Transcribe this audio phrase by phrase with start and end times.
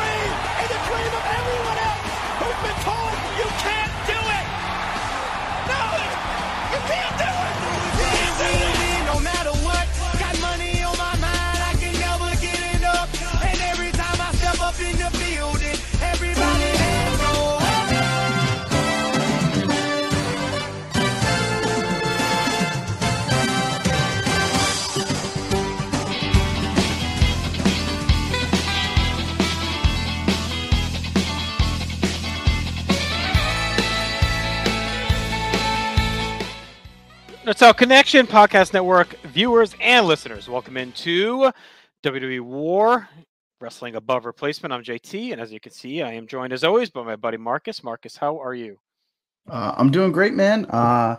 [0.00, 2.08] dream and the dream of everyone else
[2.40, 3.09] who's been told
[37.62, 40.48] Our Connection Podcast Network viewers and listeners.
[40.48, 41.52] Welcome into
[42.02, 43.06] WWE War
[43.60, 44.72] Wrestling Above Replacement.
[44.72, 47.36] I'm JT, and as you can see, I am joined as always by my buddy
[47.36, 47.84] Marcus.
[47.84, 48.78] Marcus, how are you?
[49.46, 50.64] Uh, I'm doing great, man.
[50.66, 51.18] Uh,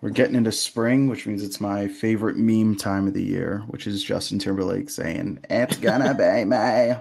[0.00, 3.86] we're getting into spring, which means it's my favorite meme time of the year, which
[3.86, 6.98] is Justin Timberlake saying, It's gonna be May.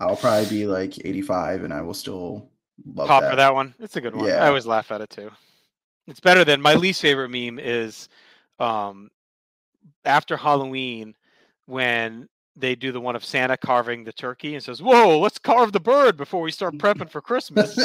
[0.00, 2.50] I'll probably be like 85 and I will still
[2.94, 3.30] love Pop that.
[3.30, 3.74] for that one.
[3.80, 4.26] It's a good one.
[4.26, 4.44] Yeah.
[4.44, 5.30] I always laugh at it too.
[6.08, 8.08] It's better than my least favorite meme is
[8.58, 9.10] um,
[10.04, 11.14] after Halloween
[11.66, 15.72] when they do the one of Santa carving the turkey and says, "Whoa, let's carve
[15.72, 17.76] the bird before we start prepping for Christmas."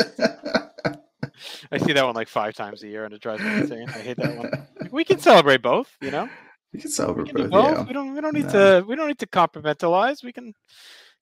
[1.71, 3.87] I see that one like five times a year, and it drives me insane.
[3.93, 4.49] I hate that one.
[4.91, 6.29] We can celebrate both, you know.
[6.71, 7.51] you can celebrate We can both.
[7.51, 7.77] both.
[7.79, 7.83] Yeah.
[7.87, 8.13] We don't.
[8.15, 8.81] We don't need No.
[8.81, 8.85] to.
[8.87, 10.23] We don't need to compartmentalize.
[10.23, 10.53] We can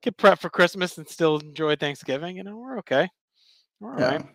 [0.03, 2.37] get prepped for Christmas and still enjoy Thanksgiving.
[2.37, 3.09] You know, we're okay.
[3.79, 4.11] We're all Yeah.
[4.17, 4.25] right.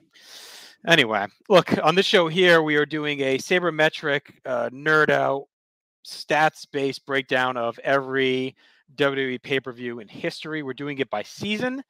[0.86, 2.62] Anyway, look on the show here.
[2.62, 5.46] We are doing a sabermetric uh, nerd out
[6.06, 8.54] stats based breakdown of every
[8.94, 10.62] WWE pay per view in history.
[10.62, 11.82] We're doing it by season.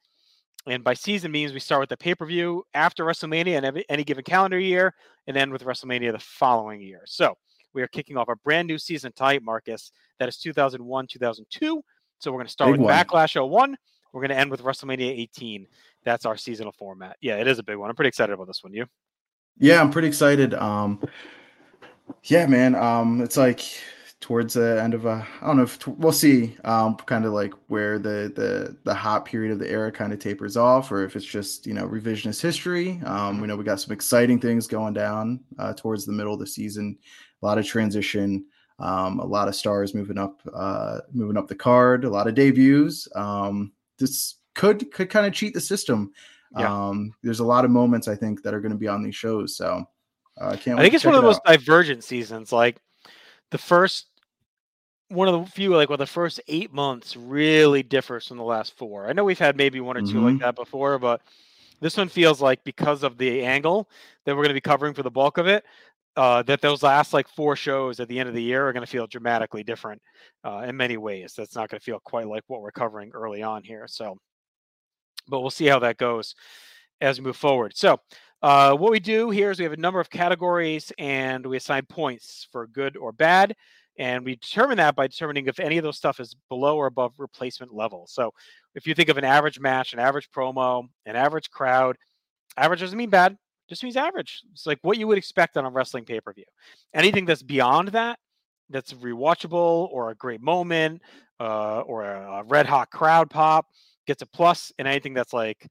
[0.65, 4.03] And by season means we start with the pay per view after WrestleMania and any
[4.03, 4.95] given calendar year,
[5.27, 7.01] and end with WrestleMania the following year.
[7.05, 7.35] So
[7.73, 9.91] we are kicking off a brand new season tonight, Marcus.
[10.19, 11.83] That is 2001, 2002.
[12.19, 12.93] So we're going to start Big with one.
[12.95, 13.77] Backlash 01.
[14.11, 15.67] We're going to end with WrestleMania 18.
[16.07, 17.17] That's our seasonal format.
[17.19, 17.89] Yeah, it is a big one.
[17.89, 18.73] I'm pretty excited about this one.
[18.73, 18.85] You?
[19.59, 20.53] Yeah, I'm pretty excited.
[20.53, 21.03] Um,
[22.23, 22.75] yeah, man.
[22.75, 23.61] Um, it's like
[24.21, 26.55] towards the end of a, I don't know if we'll see.
[26.63, 30.19] Um, kind of like where the the the hot period of the era kind of
[30.19, 33.01] tapers off, or if it's just you know revisionist history.
[33.03, 36.39] Um, we know we got some exciting things going down uh, towards the middle of
[36.39, 36.97] the season.
[37.43, 38.45] A lot of transition.
[38.79, 42.05] Um, a lot of stars moving up, uh, moving up the card.
[42.05, 43.09] A lot of debuts.
[43.13, 46.11] Um, this could could kind of cheat the system.
[46.57, 46.73] Yeah.
[46.73, 49.15] Um, there's a lot of moments I think that are going to be on these
[49.15, 49.55] shows.
[49.55, 49.85] So
[50.41, 50.79] uh, I can't.
[50.79, 51.53] I think it's one of the most out.
[51.53, 52.51] divergent seasons.
[52.51, 52.77] Like
[53.51, 54.07] the first,
[55.09, 58.75] one of the few, like well the first eight months really differs from the last
[58.77, 59.07] four.
[59.07, 60.39] I know we've had maybe one or two like Mhm.
[60.39, 61.21] that before, but
[61.79, 63.87] this one feels like because of the angle
[64.25, 65.63] that we're going to be covering for the bulk of it,
[66.15, 68.85] uh, that those last like four shows at the end of the year are going
[68.85, 70.01] to feel dramatically different
[70.43, 71.33] uh, in many ways.
[71.37, 73.85] That's not going to feel quite like what we're covering early on here.
[73.87, 74.17] So,
[75.27, 76.35] but we'll see how that goes
[77.01, 77.75] as we move forward.
[77.75, 77.99] So,
[78.41, 81.85] uh, what we do here is we have a number of categories and we assign
[81.85, 83.55] points for good or bad.
[83.99, 87.13] And we determine that by determining if any of those stuff is below or above
[87.17, 88.05] replacement level.
[88.07, 88.31] So
[88.75, 91.97] if you think of an average match, an average promo, an average crowd,
[92.57, 93.37] average doesn't mean bad,
[93.67, 94.43] just means average.
[94.51, 96.45] It's like what you would expect on a wrestling pay per view.
[96.93, 98.19] Anything that's beyond that,
[98.69, 101.01] that's rewatchable or a great moment
[101.39, 103.65] uh, or a, a red hot crowd pop
[104.07, 105.67] gets a plus, and anything that's like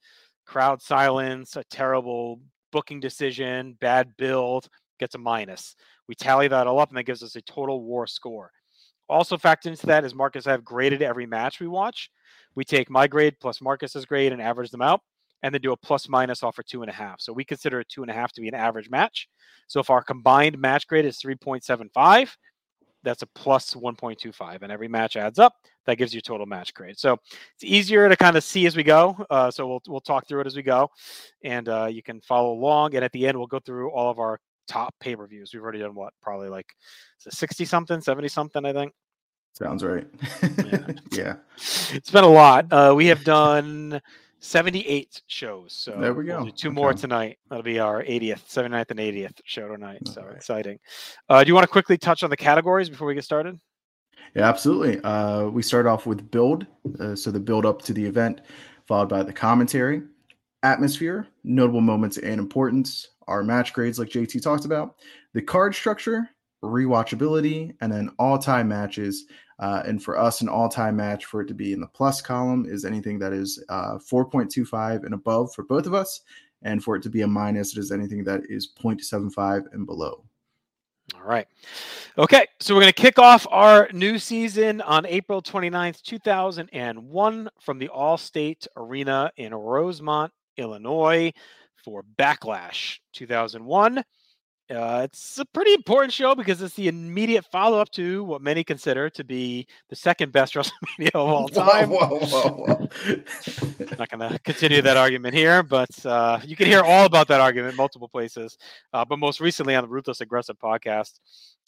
[0.46, 2.40] crowd silence, a terrible
[2.72, 4.68] booking decision, bad build
[4.98, 5.74] gets a minus.
[6.08, 8.52] We tally that all up, and that gives us a total war score.
[9.08, 12.10] Also factored into that is Marcus I have graded every match we watch.
[12.54, 15.00] We take my grade plus Marcus's grade and average them out,
[15.42, 17.20] and then do a plus minus off for two and a half.
[17.20, 19.28] So we consider a two and a half to be an average match.
[19.68, 22.30] So if our combined match grade is 3.75,
[23.06, 25.54] that's a plus 1.25 and every match adds up
[25.86, 27.12] that gives you total match grade so
[27.54, 30.40] it's easier to kind of see as we go uh, so we'll, we'll talk through
[30.40, 30.90] it as we go
[31.44, 34.18] and uh, you can follow along and at the end we'll go through all of
[34.18, 36.66] our top pay-per-views we've already done what probably like
[37.20, 38.92] 60 something 70 something i think
[39.52, 40.06] Sounds right.
[40.42, 40.86] Yeah.
[41.12, 41.36] yeah.
[41.56, 44.02] it's been a lot uh, we have done
[44.46, 46.44] 78 shows so There we we'll go.
[46.46, 50.36] do two more tonight that'll be our 80th 79th and 80th show tonight so Alright.
[50.36, 50.78] exciting
[51.28, 53.58] uh, do you want to quickly touch on the categories before we get started
[54.34, 55.00] Yeah, absolutely.
[55.02, 56.66] Uh, we start off with build,
[57.00, 58.42] uh, so the build up to the event,
[58.86, 60.02] followed by the commentary,
[60.62, 64.96] atmosphere, notable moments and importance, our match grades, like JT talked about,
[65.32, 66.28] the card structure,
[66.66, 69.26] rewatchability, and then all time matches.
[69.58, 72.20] Uh, and for us, an all time match for it to be in the plus
[72.20, 76.22] column is anything that is uh, 4.25 and above for both of us.
[76.62, 80.24] And for it to be a minus, it is anything that is 0.75 and below.
[81.14, 81.46] All right.
[82.18, 82.46] Okay.
[82.60, 87.88] So we're going to kick off our new season on April 29th, 2001, from the
[87.88, 91.32] Allstate Arena in Rosemont, Illinois
[91.84, 94.02] for Backlash 2001.
[94.68, 98.64] Uh, it's a pretty important show because it's the immediate follow up to what many
[98.64, 101.88] consider to be the second best WrestleMania of all time.
[101.88, 102.88] Whoa, whoa, whoa,
[103.98, 107.40] not going to continue that argument here, but uh, you can hear all about that
[107.40, 108.58] argument multiple places.
[108.92, 111.20] Uh, but most recently on the Ruthless Aggressive podcast,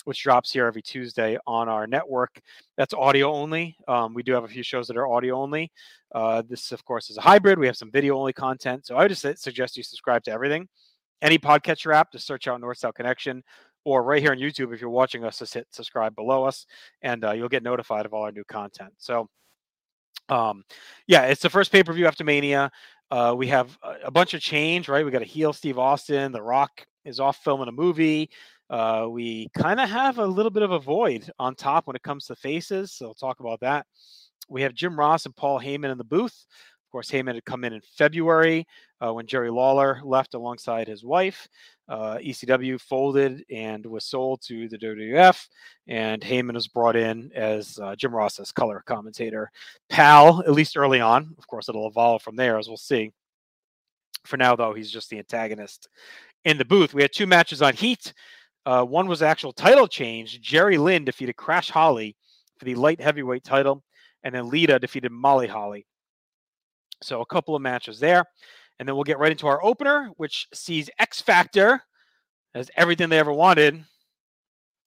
[0.05, 2.41] which drops here every Tuesday on our network.
[2.77, 3.77] That's audio only.
[3.87, 5.71] Um, we do have a few shows that are audio only.
[6.12, 7.61] Uh, this, of course, is a hybrid.
[7.61, 8.87] We have some video only content.
[8.87, 10.69] So I would just suggest you subscribe to everything.
[11.23, 13.43] Any podcatcher app, just search out North South Connection.
[13.85, 16.67] Or right here on YouTube, if you're watching us, just hit subscribe below us,
[17.00, 18.93] and uh, you'll get notified of all our new content.
[18.99, 19.29] So,
[20.29, 20.65] um,
[21.06, 22.70] yeah, it's the first pay per view after Mania.
[23.11, 25.05] Uh, we have a, a bunch of change, right?
[25.05, 26.32] We got a heel Steve Austin.
[26.32, 28.29] The Rock is off filming a movie.
[28.69, 32.03] Uh, we kind of have a little bit of a void on top when it
[32.03, 32.93] comes to faces.
[32.93, 33.87] So we'll talk about that.
[34.50, 36.47] We have Jim Ross and Paul Heyman in the booth.
[36.88, 38.67] Of course, Heyman had come in in February
[39.05, 41.46] uh, when Jerry Lawler left alongside his wife.
[41.87, 45.49] Uh, ECW folded and was sold to the WWF,
[45.87, 49.50] and Heyman was brought in as uh, Jim Ross's color commentator.
[49.90, 51.35] Pal, at least early on.
[51.37, 53.12] Of course, it'll evolve from there, as we'll see.
[54.25, 55.91] For now, though, he's just the antagonist
[56.46, 56.94] in the booth.
[56.94, 58.14] We had two matches on Heat.
[58.64, 60.41] Uh, one was actual title change.
[60.41, 62.17] Jerry Lynn defeated Crash Holly
[62.58, 63.84] for the light heavyweight title,
[64.23, 65.84] and then Lita defeated Molly Holly.
[67.03, 68.25] So a couple of matches there.
[68.79, 71.83] And then we'll get right into our opener, which sees X Factor
[72.55, 73.85] as everything they ever wanted.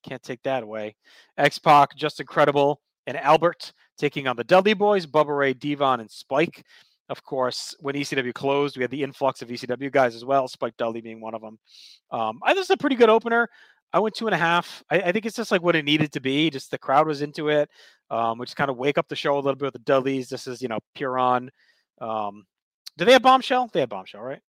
[0.03, 0.95] Can't take that away.
[1.37, 6.09] X Pac, Justin Credible, and Albert taking on the Dudley Boys, Bubba Ray, D-Von, and
[6.09, 6.65] Spike.
[7.09, 10.77] Of course, when ECW closed, we had the influx of ECW guys as well, Spike
[10.77, 11.59] Dudley being one of them.
[12.09, 13.49] Um, I think a pretty good opener.
[13.93, 14.83] I went two and a half.
[14.89, 16.49] I, I think it's just like what it needed to be.
[16.49, 17.69] Just the crowd was into it.
[18.09, 20.29] Um, just kind of wake up the show a little bit with the Dudleys.
[20.29, 21.51] This is, you know, pure on.
[22.01, 22.45] Um,
[22.97, 23.69] do they have bombshell?
[23.73, 24.41] They have bombshell, right?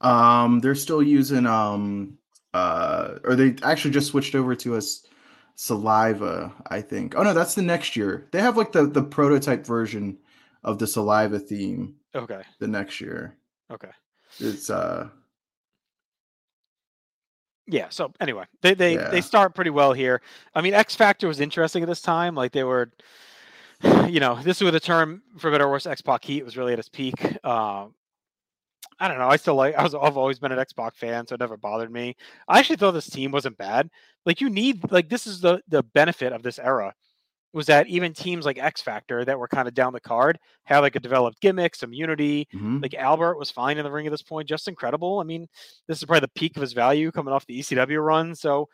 [0.00, 2.18] Um, they're still using um
[2.54, 5.04] uh or they actually just switched over to us
[5.56, 7.14] saliva, I think.
[7.16, 8.28] Oh no, that's the next year.
[8.32, 10.18] They have like the the prototype version
[10.64, 12.42] of the saliva theme Okay.
[12.60, 13.38] the next year.
[13.70, 13.90] Okay.
[14.40, 15.10] It's uh
[17.66, 17.88] Yeah.
[17.90, 19.08] So anyway, they they Yeah.
[19.10, 20.22] they start pretty well here.
[20.54, 22.34] I mean, X Factor was interesting at this time.
[22.34, 22.90] Like they were,
[24.08, 25.86] you know, this was the term for better or worse.
[25.86, 27.22] X Pac Heat was really at its peak.
[27.44, 27.94] Um,
[29.00, 29.28] I don't know.
[29.28, 29.74] I still like.
[29.74, 29.94] I was.
[30.00, 32.16] I've always been an X Pac fan, so it never bothered me.
[32.48, 33.88] I actually thought this team wasn't bad.
[34.26, 34.90] Like you need.
[34.90, 36.94] Like this is the the benefit of this era
[37.54, 40.80] was that even teams like X Factor that were kind of down the card had
[40.80, 42.46] like a developed gimmick, some unity.
[42.54, 42.82] mhm.
[42.82, 45.18] Like Albert was fine in the ring at this point, Justin Credible.
[45.18, 45.48] I mean,
[45.86, 48.34] this is probably the peak of his value coming off the ECW run.
[48.34, 48.68] So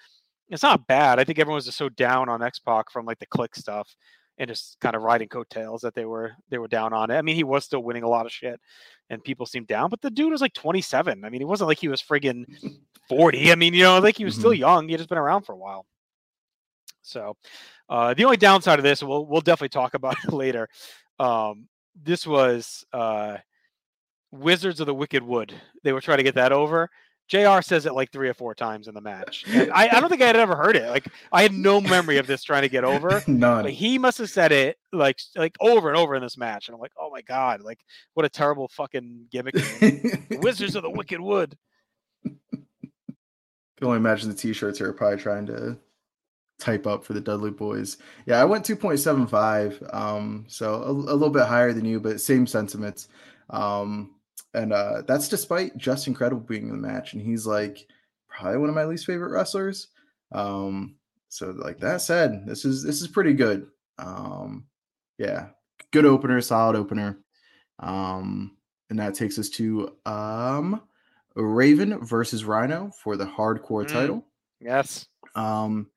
[0.49, 1.18] it's not bad.
[1.20, 3.94] I think everyone was just so down on X Pac from like the Kliq stuff
[4.38, 7.16] and just kind of riding coattails that they were they were down on it.
[7.16, 8.60] I mean, he was still winning a lot of shit
[9.10, 11.24] and people seemed down, but the dude was like 27.
[11.24, 12.44] I mean, it wasn't like he was friggin'
[13.08, 13.52] 40.
[13.52, 14.86] I mean, you know, like he was still young.
[14.88, 15.86] He had just been around for a while.
[17.02, 17.36] So
[17.88, 20.68] Uh, the only downside of this, we'll we'll definitely talk about it later.
[21.18, 23.36] Um, this was uh,
[24.32, 25.54] Wizards of the Wicked Wood.
[25.82, 26.90] They were trying to get that over.
[27.28, 29.44] JR says it like three or four times in the match.
[29.48, 30.90] And I, I don't think I had ever heard it.
[30.90, 33.22] Like I had no memory of this trying to get over.
[33.26, 33.64] None.
[33.64, 36.68] But he must have said it like like over and over in this match.
[36.68, 37.78] And I'm like, oh my god, like
[38.14, 39.54] what a terrible fucking gimmick.
[40.42, 41.56] Wizards of the Wicked Wood.
[42.22, 42.66] can
[43.82, 45.78] only imagine the t-shirts are probably trying to
[46.58, 47.98] type up for the Dudley boys.
[48.26, 52.46] Yeah, I went 2.75, um, so a, a little bit higher than you, but same
[52.46, 53.08] sentiments.
[53.50, 54.14] Um,
[54.54, 57.87] and uh, that's despite Justin Credible being in the match, and he's like
[58.28, 59.88] probably one of my least favorite wrestlers.
[60.32, 60.96] Um,
[61.28, 63.66] so like that said, this is this is pretty good.
[63.99, 64.66] Um,
[65.18, 65.49] yeah,
[65.90, 67.18] good opener, solid opener.
[67.80, 68.56] Um,
[68.90, 70.82] and that takes us to um
[71.37, 73.92] Raven versus Rhino for the hardcore Mm.
[73.92, 74.26] title.
[74.61, 75.06] Yes.
[75.34, 75.88] Um,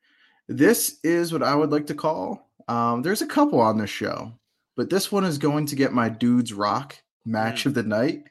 [0.47, 2.49] this is what I would like to call.
[2.67, 4.33] Um, there's a couple on this show,
[4.75, 6.95] but this one is going to get my dudes rock
[7.25, 8.23] match of the night.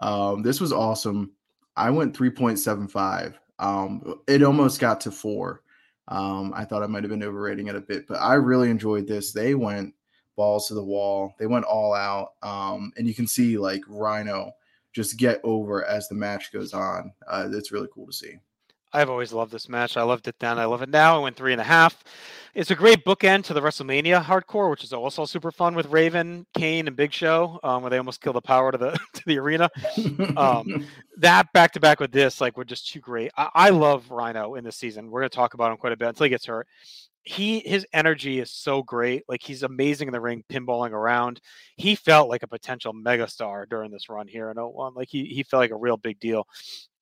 [0.00, 1.32] Um, this was awesome.
[1.76, 3.34] I went 3.75.
[3.58, 5.62] Um, it almost got to four.
[6.08, 9.06] Um, I thought I might have been overrating it a bit, but I really enjoyed
[9.06, 9.32] this.
[9.32, 9.94] They went
[10.36, 11.34] balls to the wall.
[11.38, 12.32] They went all out.
[12.42, 14.52] Um, and you can see like Rhino
[14.92, 17.12] just get over as the match goes on.
[17.28, 18.34] Uh, it's really cool to see.
[18.92, 19.96] I've always loved this match.
[19.96, 20.58] I loved it then.
[20.58, 21.16] I love it now.
[21.16, 22.02] I went three and a half.
[22.52, 26.46] It's a great bookend to the WrestleMania hardcore, which is also super fun with Raven,
[26.52, 29.38] Kane, and Big Show, um, where they almost kill the power to the to the
[29.38, 29.70] arena.
[30.36, 30.84] Um,
[31.18, 33.30] that back to back with this, like, were just too great.
[33.36, 35.10] I, I love Rhino in this season.
[35.10, 36.66] We're going to talk about him quite a bit until he gets hurt.
[37.22, 39.22] He his energy is so great.
[39.28, 41.40] Like he's amazing in the ring, pinballing around.
[41.76, 44.94] He felt like a potential megastar during this run here in 01.
[44.94, 46.46] Like he he felt like a real big deal.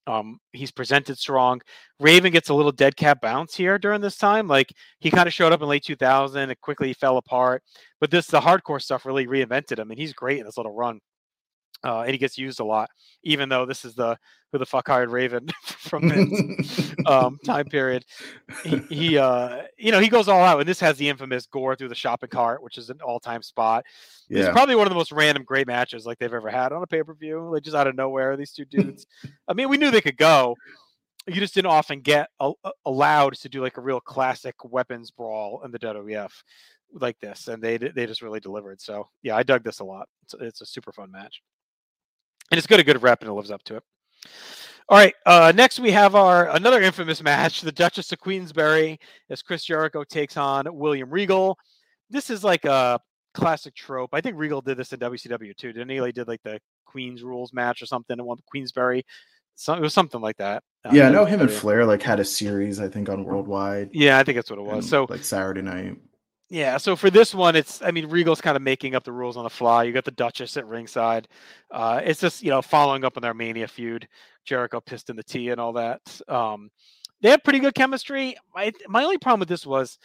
[0.08, 1.60] Um, he's presented strong.
[2.00, 4.48] Raven gets a little dead cat bounce here during this time.
[4.48, 7.62] Like he kind of showed up in late 2000, it quickly fell apart.
[8.00, 11.00] But this the hardcore stuff really reinvented him, and he's great in this little run.
[11.84, 12.90] Uh, and he gets used a lot,
[13.22, 14.18] even though this is the
[14.50, 18.04] who the fuck hired Raven from Vince um, time period.
[18.64, 21.76] He, he uh, you know, he goes all out, and this has the infamous gore
[21.76, 23.84] through the shopping cart, which is an all-time spot.
[24.28, 26.86] It's probably one of the most random great matches like they've ever had on a
[26.86, 27.50] pay-per-view.
[27.52, 29.06] Like just out of nowhere, these two dudes.
[29.46, 30.56] I mean, we knew they could go.
[31.26, 32.52] You just didn't often get a-
[32.86, 36.32] allowed to do like a real classic weapons brawl in the WWF
[36.94, 38.80] like this, and they they just really delivered.
[38.80, 40.08] So yeah, I dug this a lot.
[40.24, 41.42] It's, it's a super fun match,
[42.50, 43.82] and it's got a good rep, and it lives up to it.
[44.88, 45.14] All right.
[45.26, 48.98] Uh, next, we have our another infamous match: the Duchess of Queensberry,
[49.30, 51.58] as Chris Jericho takes on William Regal.
[52.10, 52.98] This is like a
[53.34, 54.10] classic trope.
[54.12, 56.00] I think Regal did this in WCW too, didn't he?
[56.00, 59.04] Like did like the Queen's Rules match or something at one Queensberry.
[59.56, 60.62] So it was something like that.
[60.92, 63.90] yeah, I know him and Flair like had a series, I think, on Worldwide.
[63.92, 64.72] Yeah, I think that's what it was.
[64.72, 65.96] and, So like Saturday night.
[66.50, 69.36] Yeah, so for this one, it's I mean Regal's kind of making up the rules
[69.36, 69.84] on the fly.
[69.84, 71.28] You got the Duchess at ringside.
[71.70, 74.08] Uh, it's just you know following up on their Mania feud,
[74.44, 76.00] Jericho pissed in the tea and all that.
[76.26, 76.70] Um,
[77.20, 78.34] they had pretty good chemistry.
[78.54, 79.98] My my only problem with this was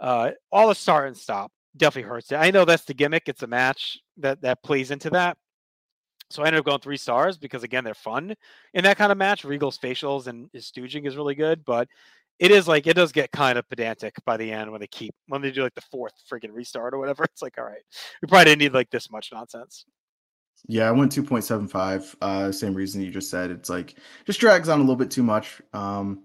[0.00, 2.36] uh, all the start and stop definitely hurts it.
[2.36, 3.28] I know that's the gimmick.
[3.28, 5.36] It's a match that that plays into that.
[6.30, 8.34] So I ended up going three stars because again they're fun
[8.74, 9.44] in that kind of match.
[9.44, 11.88] Regal's facials and his stooging is really good, but
[12.38, 15.14] it is like it does get kind of pedantic by the end when they keep
[15.26, 17.24] when they do like the fourth freaking restart or whatever.
[17.32, 17.82] It's like, all right,
[18.22, 19.84] we probably didn't need like this much nonsense.
[20.66, 22.16] Yeah, I went 2.75.
[22.20, 23.50] Uh, same reason you just said.
[23.50, 25.62] It's like just drags on a little bit too much.
[25.72, 26.24] Um,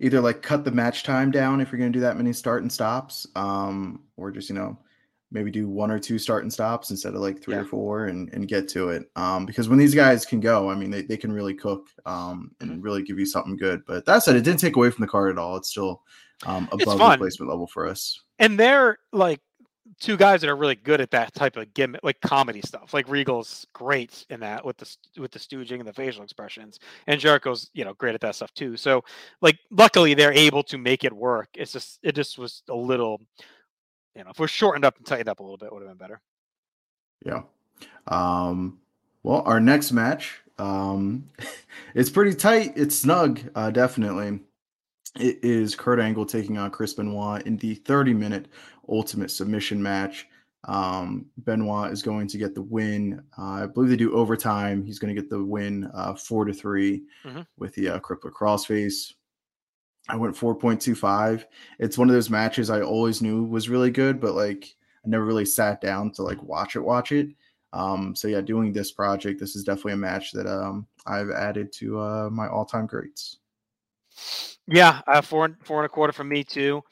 [0.00, 2.62] either like cut the match time down if you're going to do that many start
[2.62, 4.78] and stops, um, or just you know
[5.32, 7.60] maybe do one or two start and stops instead of like three Yeah.
[7.60, 9.10] or four and, and get to it.
[9.16, 12.50] Um, because when these guys can go, I mean, they, they can really cook um,
[12.60, 12.70] Mm-hmm.
[12.72, 13.82] and really give you something good.
[13.86, 15.56] But that said, it didn't take away from the card at all.
[15.56, 16.02] It's still
[16.46, 18.20] um, above replacement level for us.
[18.38, 19.40] And they're like
[19.98, 22.94] two guys that are really good at that type of gimmick, like comedy stuff.
[22.94, 27.20] Like Regal's great in that with the with the stooging and the facial expressions, and
[27.20, 28.76] Jericho's you know great at that stuff too.
[28.78, 29.04] So
[29.42, 31.48] like luckily they're able to make it work.
[31.54, 33.20] It's just it just was a little,
[34.14, 35.98] you know, if we're shortened up and tightened up a little bit, would have been
[35.98, 36.20] better.
[37.24, 37.42] Yeah.
[38.08, 38.78] Um,
[39.22, 41.24] well, our next match, um,
[41.94, 42.72] it's pretty tight.
[42.76, 44.40] It's snug, uh, definitely.
[45.18, 48.48] It is Kurt Angle taking on Chris Benoit in the 30 minute
[48.88, 50.26] ultimate submission match.
[50.64, 53.22] Um, Benoit is going to get the win.
[53.38, 54.84] Uh, I believe they do overtime.
[54.84, 57.46] He's going to get the win uh, four to 3 Mhm.
[57.58, 59.14] with the uh, crippler crossface.
[60.08, 61.44] I went 4.25.
[61.78, 65.24] It's one of those matches I always knew was really good, but like I never
[65.24, 67.28] really sat down to like watch it, watch it.
[67.72, 71.72] Um, so yeah, doing this project, this is definitely a match that um I've added
[71.74, 73.38] to uh my all-time greats.
[74.66, 76.82] Yeah, uh, four and four and a quarter for me too.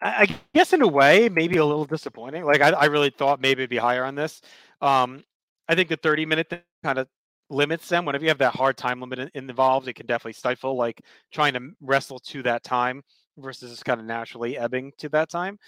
[0.00, 2.44] I, I guess in a way, maybe a little disappointing.
[2.44, 4.40] Like I, I really thought maybe it'd be higher on this.
[4.80, 5.24] Um,
[5.68, 7.08] I think the 30 minute thing kind of
[7.50, 8.04] limits them.
[8.04, 11.60] Whenever you have that hard time limit involved, it can definitely stifle like trying to
[11.80, 13.02] wrestle to that time
[13.38, 15.58] versus just kind of naturally ebbing to that time.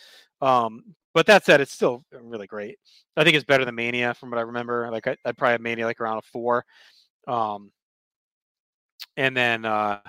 [0.41, 2.79] Um, but that said, it's still really great.
[3.17, 4.91] I think it's better than Mania from what I remember.
[4.91, 6.65] Like I, I'd probably have Mania like around a four.
[7.29, 7.71] Um,
[9.17, 10.01] and then uh,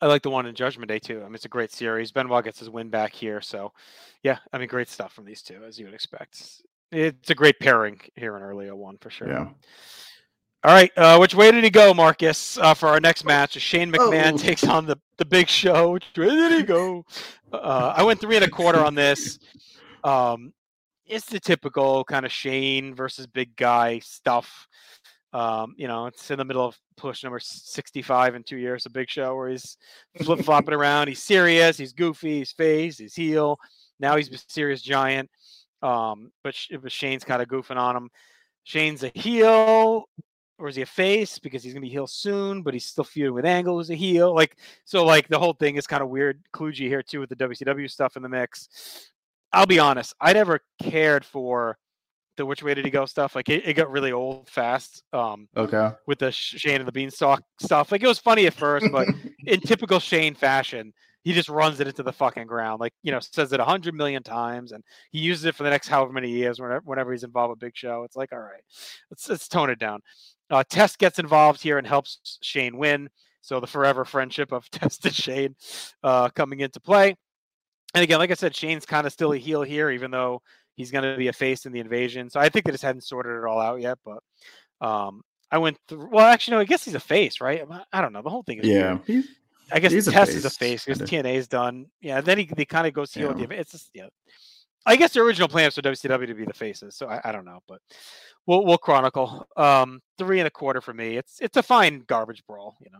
[0.00, 1.20] I like the one in Judgment Day too.
[1.20, 2.12] I mean, it's a great series.
[2.12, 3.72] Benoit gets his win back here, so
[4.22, 6.62] yeah, I mean, great stuff from these two, as you would expect.
[6.92, 9.28] It's a great pairing here in early 01 for sure.
[9.28, 9.48] Yeah.
[10.64, 12.56] All right, uh, which way did he go, Marcus?
[12.56, 14.36] Uh, for our next match, Shane McMahon Oh.
[14.38, 15.90] takes on the the Big Show.
[15.92, 17.04] Which way did he go?
[17.52, 19.40] Uh, I went three and a quarter on this.
[20.04, 20.52] Um,
[21.04, 24.68] it's the typical kind of Shane versus big guy stuff.
[25.32, 28.90] Um, you know, it's in the middle of push number 65 in two years, a
[28.90, 29.76] big show where he's
[30.22, 31.08] flip flopping around.
[31.08, 33.58] He's serious, he's goofy, he's face, he's heel.
[33.98, 35.28] Now he's a serious giant.
[35.82, 38.10] Um, but, Sh- but Shane's kind of goofing on him.
[38.64, 40.04] Shane's a heel,
[40.58, 41.38] or is he a face?
[41.38, 44.32] Because he's gonna be heel soon, but he's still feuding with Angle, who's a heel.
[44.34, 46.40] Like, so like the whole thing is kind of weird.
[46.54, 49.10] Kludgy here too with the WCW stuff in the mix.
[49.52, 51.76] I'll be honest, I never cared for
[52.38, 53.34] the which way did he go stuff.
[53.34, 55.02] Like it, it got really old fast.
[55.12, 55.90] Um, Okay.
[56.06, 57.92] with the Shane and the Beanstalk stuff.
[57.92, 59.08] Like it was funny at first, but
[59.46, 62.80] in typical Shane fashion, he just runs it into the fucking ground.
[62.80, 65.70] Like you know, says it a hundred million times, and he uses it for the
[65.70, 66.60] next however many years.
[66.60, 68.62] Whenever, whenever he's involved with Big Show, it's like, all right,
[69.10, 70.00] let's let's tone it down.
[70.50, 73.08] Uh, Test gets involved here and helps Shane win.
[73.40, 75.56] So the forever friendship of Test and Shane
[76.02, 77.16] uh, coming into play.
[77.94, 80.40] And again, like I said, Shane's kind of still a heel here, even though
[80.76, 82.30] he's going to be a face in the invasion.
[82.30, 83.98] So I think they just hadn't sorted it all out yet.
[84.04, 84.22] But
[84.86, 86.08] um, I went through.
[86.10, 86.60] Well, actually, no.
[86.60, 87.62] I guess he's a face, right?
[87.92, 88.22] I- don't know.
[88.22, 88.98] The whole thing Yeah.
[89.70, 91.02] I guess he's a Test is a face, because.
[91.08, 91.86] TNA is done.
[92.00, 92.20] Yeah.
[92.20, 93.46] Then he, he kind of goes heel with Yeah.
[93.46, 93.60] the.
[93.60, 94.06] It's just yeah.
[94.84, 96.96] I guess the original plan was for WCW to be the faces.
[96.96, 97.80] So I, I don't know, but
[98.46, 99.46] we'll we'll chronicle.
[99.56, 101.16] Um, three and a quarter for me.
[101.16, 102.76] It's it's a fine garbage brawl.
[102.80, 102.98] You know.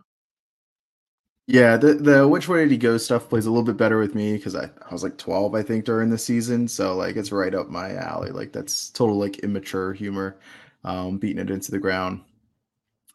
[1.45, 4.15] Yeah, the the which way did he go stuff plays a little bit better with
[4.15, 6.69] me because I, I was like 12, I think, during the season.
[6.69, 8.31] So like it's right up my alley.
[8.31, 10.39] Like that's total like immature humor,
[10.85, 12.21] um, beating it into the ground.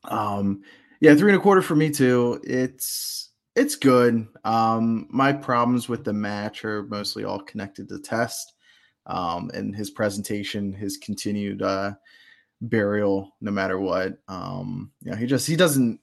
[0.05, 0.63] Um,
[1.01, 2.39] yeah, three and a quarter for me too.
[2.45, 3.28] It's
[3.59, 4.27] it's good.
[4.45, 8.55] Um, my problems with the match are mostly all connected to Test,
[9.07, 11.93] um, and his presentation, his continued uh
[12.61, 14.19] burial, no matter what.
[14.29, 16.01] Um, yeah, he just he doesn't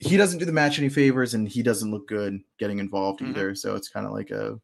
[0.00, 3.28] he doesn't do the match any favors and he doesn't look good getting involved Mhm.
[3.30, 4.58] either so it's kind of like a,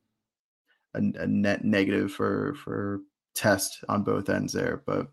[0.95, 3.01] a a net negative for for
[3.35, 5.09] Test on both ends there but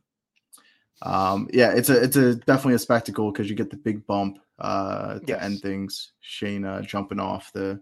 [1.01, 4.39] um yeah it's a it's a definitely a spectacle because you get the big bump
[4.59, 5.41] uh to Yes.
[5.41, 7.79] end things shane uh, jumping off the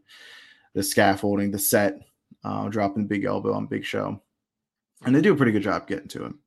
[0.73, 1.95] the scaffolding the set
[2.43, 4.21] uh dropping big elbow on big show
[5.05, 6.39] and they do a pretty good job getting to him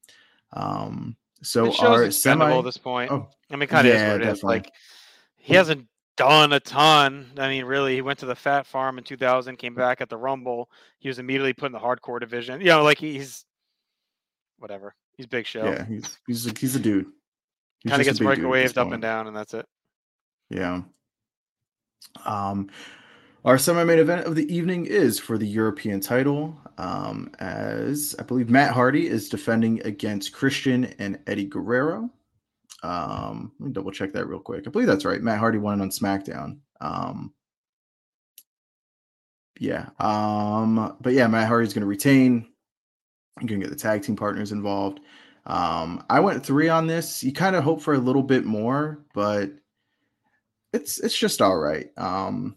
[0.52, 3.10] um so it our semi at this point.
[3.10, 4.34] oh I mean, kind of yeah, is what it is.
[4.38, 4.56] definitely.
[4.56, 4.72] Like
[5.36, 7.30] he hasn't done a ton.
[7.36, 10.16] I mean, really, he went to the Fat Farm in 2000, came back at the
[10.16, 10.70] Rumble.
[10.98, 12.60] He was immediately put in the hardcore division.
[12.60, 13.44] You know, like he's
[14.58, 14.94] whatever.
[15.16, 15.64] He's big show.
[15.66, 17.06] yeah he's he's a, he's a dude
[17.86, 19.66] kind of gets a big dude at this microwaved up and down, and that's it.
[20.54, 20.82] Yeah.
[22.24, 22.70] Um,
[23.44, 28.48] our semi-main event of the evening is for the European title, um, as I believe
[28.48, 32.08] Matt Hardy is defending against Christian and Eddie Guerrero.
[32.84, 34.66] Um, let me double check that real quick.
[34.66, 35.20] I believe that's right.
[35.20, 36.58] Matt Hardy won it on SmackDown.
[36.80, 37.32] Um,
[39.58, 39.88] yeah.
[39.98, 42.46] Um, but yeah, Matt Hardy's going to retain.
[43.40, 45.00] You're going to get the tag team partners involved.
[45.46, 47.24] Um, I went three on this.
[47.24, 49.50] You kind of hope for a little bit more, but
[50.74, 51.88] it's it's just all right.
[51.96, 52.56] Um,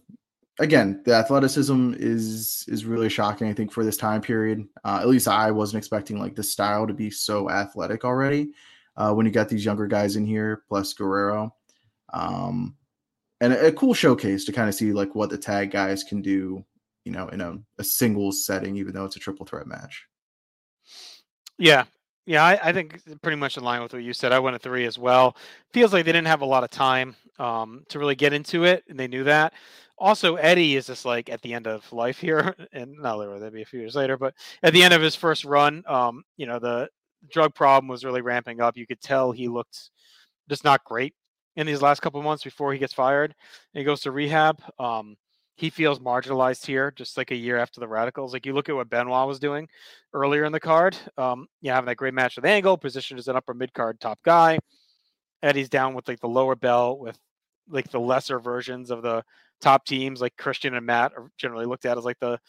[0.59, 3.47] again, the athleticism is is really shocking.
[3.47, 6.87] I think for this time period, uh, at least I wasn't expecting like the style
[6.87, 8.51] to be so athletic already.
[8.95, 11.53] Uh, when you got these younger guys in here, plus Guerrero,
[12.13, 12.75] um,
[13.39, 16.23] and a, a cool showcase to kind of see like what the tag guys can
[16.23, 16.65] do,
[17.05, 20.07] you know, in a, a singles setting, even though it's a triple threat match.
[21.59, 21.85] Yeah.
[22.25, 24.33] Yeah, I, I think pretty much in line with what you said.
[24.33, 25.37] I went at three as well.
[25.71, 28.83] Feels like they didn't have a lot of time um, to really get into it,
[28.89, 29.53] and they knew that.
[29.97, 33.53] Also, Eddie is just like at the end of life here, and not literally, that'd
[33.53, 36.45] be a few years later, but at the end of his first run, um, you
[36.45, 36.89] know, the
[37.31, 38.77] drug problem was really ramping up.
[38.77, 39.89] You could tell he looked
[40.49, 41.13] just not great
[41.55, 43.33] in these last couple months before he gets fired
[43.73, 44.61] and he goes to rehab.
[44.79, 45.17] Um,
[45.55, 48.31] he feels marginalized here, just like a year after the Radicals.
[48.31, 49.67] Like you look at what Benoit was doing
[50.13, 50.95] earlier in the card.
[51.17, 54.19] Um, yeah, having that great match with Angle, positioned as an upper mid card top
[54.23, 54.59] guy.
[55.41, 57.17] Eddie's down with like the lower belt with
[57.69, 59.23] like the lesser versions of the
[59.61, 62.39] top teams, like Christian and Matt are generally looked at as like the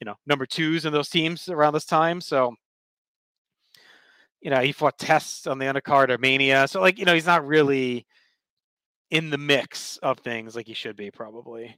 [0.00, 2.20] you know number twos in those teams around this time.
[2.20, 2.54] So
[4.40, 6.68] you know he fought tests on the undercard of Mania.
[6.68, 8.06] So like you know he's not really
[9.10, 11.76] in the mix of things like he should be probably.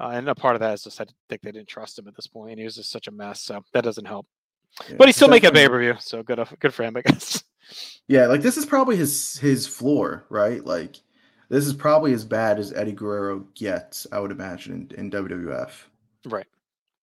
[0.00, 2.16] Uh, and a part of that is just I think they didn't trust him at
[2.16, 2.58] this point.
[2.58, 4.26] He was just such a mess, so that doesn't help.
[4.88, 7.02] Yeah, But he's still making a pay per view, so good good for him, I
[7.02, 7.42] guess.
[8.08, 10.64] Yeah, like this is probably his his floor, right?
[10.64, 10.96] Like
[11.50, 15.70] this is probably as bad as Eddie Guerrero gets, I would imagine, in, in WWF.
[16.24, 16.46] Right.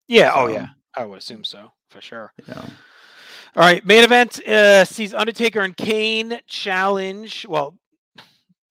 [0.07, 0.31] Yeah.
[0.33, 0.69] Oh yeah.
[0.95, 2.33] I would assume so for sure.
[2.47, 2.63] Know?
[3.55, 7.45] All right, main event uh, sees Undertaker and Kane challenge.
[7.47, 7.75] Well,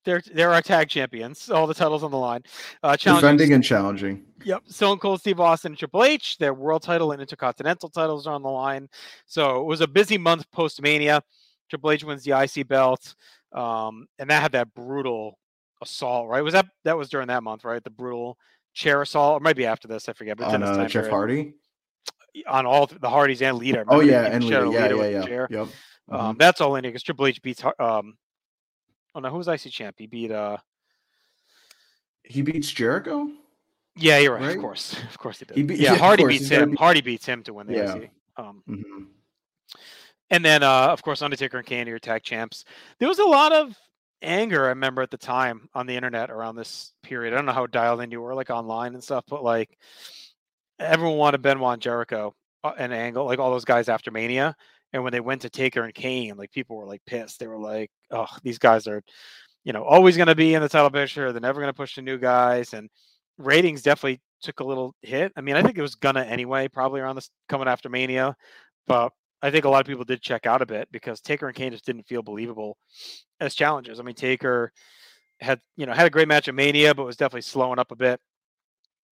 [0.05, 1.51] they're they're our tag champions.
[1.51, 2.43] All the titles on the line.
[2.83, 4.25] Uh, challenging Defending and challenging.
[4.45, 4.63] Yep.
[4.67, 6.39] Stone Cold Steve Austin and Triple H.
[6.39, 8.89] Their world title and intercontinental titles are on the line.
[9.27, 11.21] So it was a busy month post Mania.
[11.69, 13.15] Triple H wins the IC belt.
[13.53, 15.39] Um, and that had that brutal
[15.87, 16.43] assault, right?
[16.43, 17.83] Was that that was during that month, right?
[17.83, 18.37] The brutal
[18.75, 19.41] chair assault.
[19.41, 20.37] Or maybe after this, I forget.
[20.37, 21.11] But On uh, time Jeff period.
[21.11, 21.55] Hardy.
[22.47, 23.85] On all the Hardys and Lita.
[23.89, 25.47] Oh yeah, and a Yeah, Lita yeah, yeah.
[25.49, 25.69] Yep.
[26.11, 28.17] Um, that's all in because Triple H beats um
[29.15, 29.97] oh no, who was IC champ?
[29.99, 30.59] He beat uh
[32.23, 33.29] He beats Jericho.
[33.97, 34.57] yeah, you're right, Right?
[34.57, 34.95] of course.
[35.11, 35.57] Of course he did.
[35.57, 36.71] He beat- yeah, yeah, Hardy beats him.
[36.73, 37.95] be- Hardy beats him to win the Yeah.
[37.95, 38.11] IC.
[38.37, 39.05] Um hmm
[40.31, 42.65] and then uh of course Undertaker and Kane are tag champs.
[42.99, 43.75] There was a lot of
[44.23, 47.33] anger I remember at the time on the internet around this period.
[47.33, 49.77] I don't know how dialed in you were like online and stuff, but like
[50.79, 54.55] everyone wanted Benoit Jericho uh, and Angle, like all those guys after Mania.
[54.93, 57.39] And when they went to Taker and Kane, like people were like pissed.
[57.41, 59.03] They were like, "Oh, these guys are,
[59.65, 61.33] you know, always going to be in the title picture.
[61.33, 62.89] They're never going to push the new guys." And
[63.39, 65.33] ratings definitely took a little hit.
[65.37, 68.37] I mean, I think it was gonna anyway, probably around this coming after Mania,
[68.87, 71.57] but I think a lot of people did check out a bit because Taker and
[71.57, 72.77] Kane just didn't feel believable
[73.41, 74.01] as challengers.
[74.01, 74.73] I mean, Taker
[75.41, 77.97] had you know had a great match at Mania, but was definitely slowing up a
[77.97, 78.21] bit.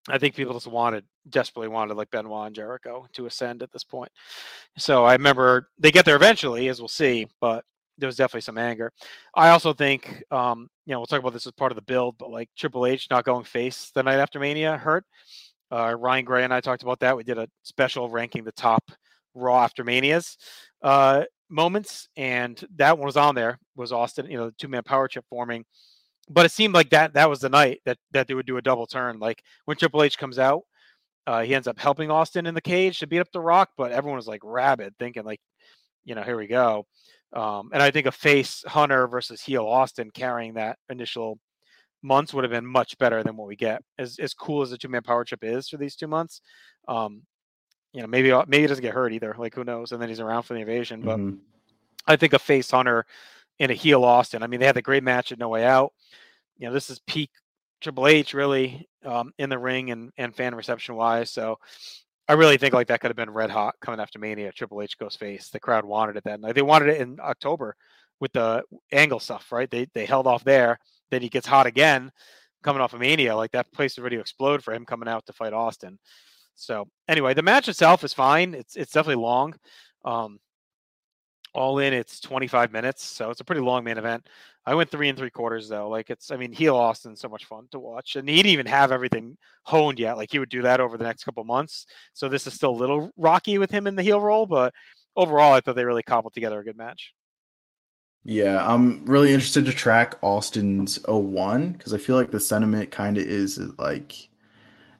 [0.08, 3.84] I think people just wanted desperately wanted like Benoit and Jericho to ascend at this
[3.84, 4.10] point.
[4.76, 7.64] So I remember they get there eventually, as we'll see, but
[7.96, 8.92] there was definitely some anger.
[9.34, 12.16] I also think, um, you know, we'll talk about this as part of the build,
[12.18, 15.04] but like Triple H not going face the night after Mania hurt.
[15.70, 17.16] Uh, Ryan Gray and I talked about that.
[17.16, 18.90] We did a special ranking the top
[19.34, 20.36] Raw after Manias
[20.82, 23.58] uh, moments, and that one was on there.
[23.76, 25.64] Was Austin, you know, the two man power trip forming,
[26.28, 28.62] but it seemed like that that was the night that that they would do a
[28.62, 29.18] double turn.
[29.18, 30.62] Like when Triple H comes out,
[31.26, 33.92] uh, he ends up helping Austin in the cage to beat up The Rock, but
[33.92, 35.40] everyone was like rabid, thinking like,
[36.04, 36.86] you know, here we go.
[37.32, 41.38] Um, and I think a face Hunter versus heel Austin carrying that initial
[42.02, 43.82] months would have been much better than what we get.
[43.98, 46.40] As as cool as the two man power trip is for these two months,
[46.86, 47.22] um,
[47.94, 49.34] you know, maybe maybe he doesn't get hurt either.
[49.38, 49.92] Like who knows?
[49.92, 51.00] And then he's around for the invasion.
[51.00, 51.38] But Mhm.
[52.06, 53.06] I think a face Hunter
[53.60, 54.42] and a heel Austin.
[54.42, 55.94] I mean, they had the great match at No Way Out.
[56.58, 57.30] You know, this is peak
[57.80, 61.30] Triple H really um, in the ring and and fan reception wise.
[61.30, 61.58] So
[62.28, 64.50] I really think like that could have been red hot coming after Mania.
[64.52, 65.50] Triple H goes face.
[65.50, 66.54] The crowd wanted it that night.
[66.54, 67.76] They wanted it in October
[68.20, 69.70] with the angle stuff, right?
[69.70, 70.78] They they held off there.
[71.10, 72.10] Then he gets hot again
[72.62, 73.36] coming off of Mania.
[73.36, 75.98] Like that place is ready to explode for him coming out to fight Austin.
[76.54, 78.54] So anyway, the match itself is fine.
[78.54, 79.54] It's it's definitely long.
[80.04, 80.38] Um,
[81.54, 84.28] all in, it's 25 minutes, so it's a pretty long main event.
[84.66, 85.88] I went three and three quarters though.
[85.88, 88.66] Like it's, I mean, heel Austin's so much fun to watch, and he didn't even
[88.66, 90.16] have everything honed yet.
[90.16, 91.86] Like he would do that over the next couple months.
[92.12, 94.74] So this is still a little rocky with him in the heel role, but
[95.16, 97.12] overall, I thought they really cobbled together a good match.
[98.24, 103.18] Yeah, I'm really interested to track Austin's 01 because I feel like the sentiment kind
[103.18, 104.14] of is like,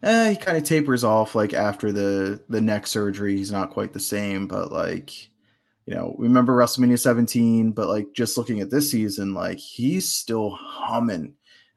[0.05, 3.37] eh, he kind of tapers off like after the the neck surgery.
[3.37, 5.29] He's not quite the same, but like,
[5.87, 10.51] you know, remember WrestleMania 17, but like just looking at this season, like he's still
[10.51, 11.35] humming.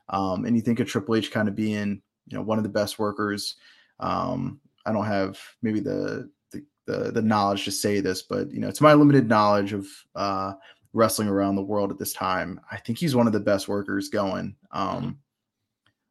[0.09, 2.69] Um, and you think of Triple H kind of being, you know, one of the
[2.69, 3.55] best workers.
[3.99, 8.59] Um, I don't have maybe the the the, the knowledge to say this, but you
[8.59, 10.53] know, it's my limited knowledge of uh
[10.93, 12.59] wrestling around the world at this time.
[12.71, 14.55] I think he's one of the best workers going.
[14.71, 15.19] Um,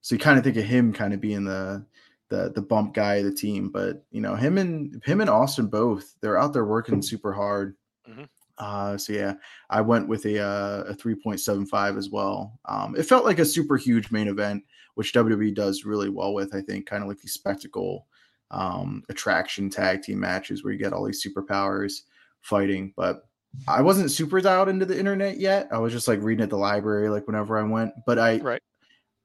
[0.01, 1.85] so you kind of think of him kind of being the
[2.29, 5.67] the the bump guy of the team, but you know him and him and Austin
[5.69, 7.77] both they're out there working super hard.
[8.09, 8.29] Mhm.
[8.59, 9.35] Uh, so yeah,
[9.69, 12.59] I went with a uh, a three point seven five as well.
[12.65, 16.55] Um, it felt like a super huge main event, which WWE does really well with.
[16.55, 18.07] I think kind of like the spectacle
[18.51, 22.03] um, attraction tag team matches where you get all these superpowers
[22.43, 23.29] fighting, but
[23.69, 25.69] I wasn't super dialed into the internet yet.
[25.73, 27.93] I was just like reading at the library, like whenever I went.
[28.07, 28.63] But I, Right.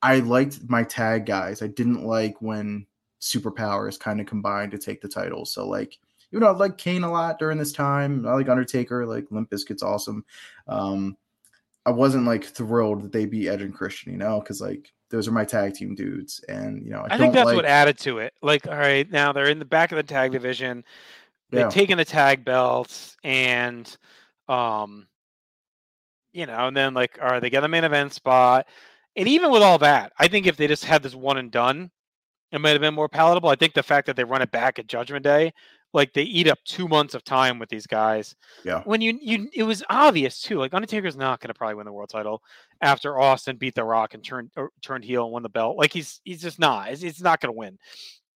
[0.01, 1.61] I liked my tag guys.
[1.61, 2.87] I didn't like when
[3.21, 5.45] superpowers kind of combined to take the title.
[5.45, 5.97] So like,
[6.31, 8.25] you know, I like Kane a lot during this time.
[8.25, 9.05] I like Undertaker.
[9.05, 10.25] Like Limp Bizkit's awesome.
[10.67, 11.17] Um,
[11.85, 15.27] I wasn't like thrilled that they beat Edge and Christian, you know, because like those
[15.27, 17.97] are my tag team dudes, and you know I, I think that's like, what added
[17.99, 18.33] to it.
[18.41, 20.85] Like, all right, now they're in the back of the tag division.
[21.49, 21.69] They've Yeah.
[21.69, 23.93] taken the tag belts, and
[24.47, 25.07] um,
[26.33, 28.67] you know, and then like, all right, they get the main event spot.
[29.15, 31.91] And even with all that, I think if they just had this one and done,
[32.51, 33.49] it might have been more palatable.
[33.49, 35.53] I think the fact that they run it back at Judgment Day,
[35.93, 38.35] like they eat up two months of time with these guys.
[38.63, 38.81] Yeah.
[38.85, 40.57] When you you it was obvious too.
[40.57, 42.41] Like Undertaker's not going to probably win the world title
[42.81, 45.77] after Austin beat The Rock and turned or turned heel and won the belt.
[45.77, 46.91] Like he's he's just not.
[46.91, 47.77] It's, it's not going to win.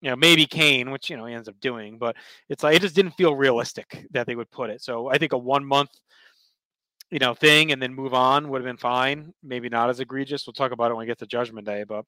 [0.01, 2.15] You know, maybe Kane, which you know he ends up doing, but
[2.49, 4.81] it's like it just didn't feel realistic that they would put it.
[4.81, 5.89] So I think a one month,
[7.11, 9.33] you know, thing and then move on would have been fine.
[9.43, 10.45] Maybe not as egregious.
[10.45, 12.05] We'll talk about it when we get to Judgment Day, but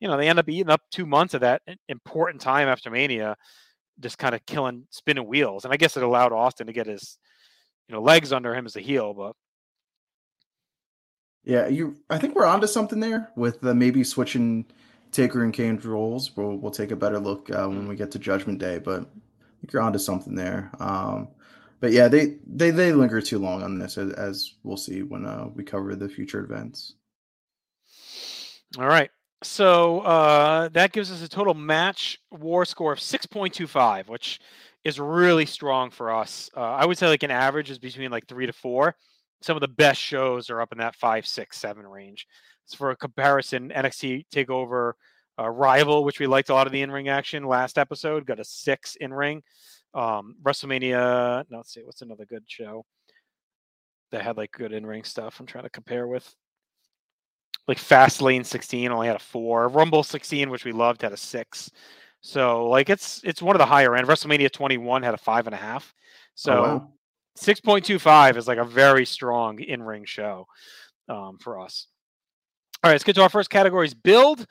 [0.00, 3.36] you know they end up eating up two months of that important time after Mania,
[4.00, 5.64] just kind of killing spinning wheels.
[5.64, 7.18] And I guess it allowed Austin to get his
[7.88, 9.32] you know legs under him as a heel, but
[11.44, 11.96] Yeah, you.
[12.10, 14.66] I think we're onto something there with uh, maybe switching
[15.12, 16.36] Taker and Kane's roles.
[16.36, 19.60] We'll we'll take a better look uh, when we get to Judgment Day, but I
[19.60, 20.70] think you're onto something there.
[20.80, 21.28] Um,
[21.80, 25.24] but yeah, they they they linger too long on this, as, as we'll see when
[25.24, 26.94] uh, we cover the future events.
[28.78, 29.10] All right.
[29.42, 34.38] So uh, that gives us a total match war score of 6.25, which
[34.84, 36.50] is really strong for us.
[36.54, 38.94] Uh, I would say like an average is between like three to four.
[39.42, 42.26] Some of the best shows are up in that five, six, seven range.
[42.66, 44.92] So for a comparison, NXT Takeover
[45.38, 48.44] uh, Rival, which we liked a lot of the in-ring action last episode, got a
[48.44, 49.42] six in-ring.
[49.94, 52.84] Um, WrestleMania, no, let's see, what's another good show
[54.12, 55.40] that had like good in-ring stuff?
[55.40, 56.32] I'm trying to compare with
[57.66, 59.68] like Fastlane 16 only had a four.
[59.68, 61.70] Rumble 16, which we loved, had a six.
[62.20, 64.06] So like it's it's one of the higher end.
[64.06, 65.94] WrestleMania 21 had a five and a half.
[66.34, 66.92] So Oh, wow.
[67.38, 70.46] 6.25 is like a very strong in-ring show
[71.08, 71.86] um, for us.
[72.82, 73.94] All right, let's get to our first categories.
[73.94, 74.46] Build.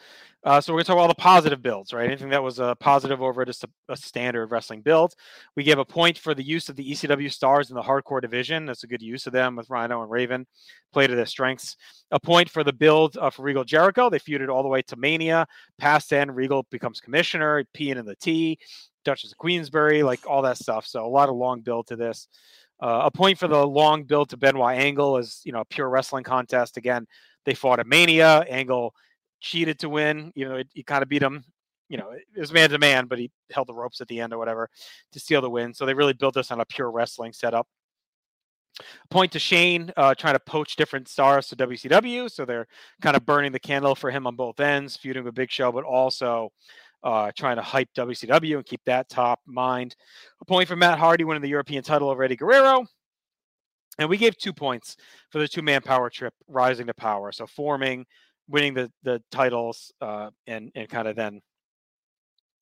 [0.46, 2.08] Uh, so we're gonna talk about all the positive builds, right?
[2.08, 5.14] Anything that was a positive over just a, a standard wrestling build.
[5.58, 8.66] We gave a point for the use of the ECW stars in the hardcore division.
[8.66, 10.48] That's a good use of them with Rhino and Raven.
[10.94, 11.76] Play to their strengths.
[12.12, 14.10] A point for the build uh, for Regal Jericho.
[14.10, 15.46] They feuded all the way to Mania.
[15.78, 18.60] Past then, Regal becomes commissioner, P and the T,
[19.04, 20.88] Duchess of Queensberry, like all that stuff.
[20.88, 22.30] So a lot of long build to this.
[22.82, 25.90] Uh, a point for the long build to Benoit Angle is you know a pure
[25.90, 26.78] wrestling contest.
[26.78, 27.08] Again,
[27.44, 28.46] they fought a Mania.
[28.48, 28.94] Angle
[29.40, 30.32] cheated to win.
[30.36, 31.44] You know, he kind of beat him.
[31.88, 34.32] You know, it was man to man, but he held the ropes at the end
[34.32, 34.70] or whatever
[35.12, 35.74] to steal the win.
[35.74, 37.68] So they really built this on a pure wrestling setup.
[39.10, 42.30] Point to Shane uh, trying to poach different stars to WCW.
[42.30, 42.68] So they're
[43.02, 45.84] kind of burning the candle for him on both ends, feuding with Big Show, but
[45.84, 46.52] also
[47.04, 49.96] uh, trying to hype WCW and keep that top mind.
[50.42, 52.86] A point for Matt Hardy winning the European title over Eddie Guerrero.
[53.98, 54.96] And we gave two points
[55.30, 57.32] for the two man power trip rising to power.
[57.32, 58.06] So forming,
[58.50, 61.42] winning the the titles, uh, and and kind of then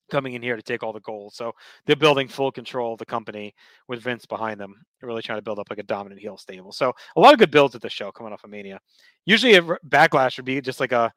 [0.10, 1.34] coming in here to take all the gold.
[1.34, 1.52] So
[1.86, 3.54] they're building full control of the company
[3.89, 4.73] with Vince behind them.
[5.00, 6.71] They're really trying to build up like a dominant heel stable.
[6.71, 8.80] So a lot of good builds at the show coming off of Mania.
[9.26, 11.12] Usually a backlash would be just like a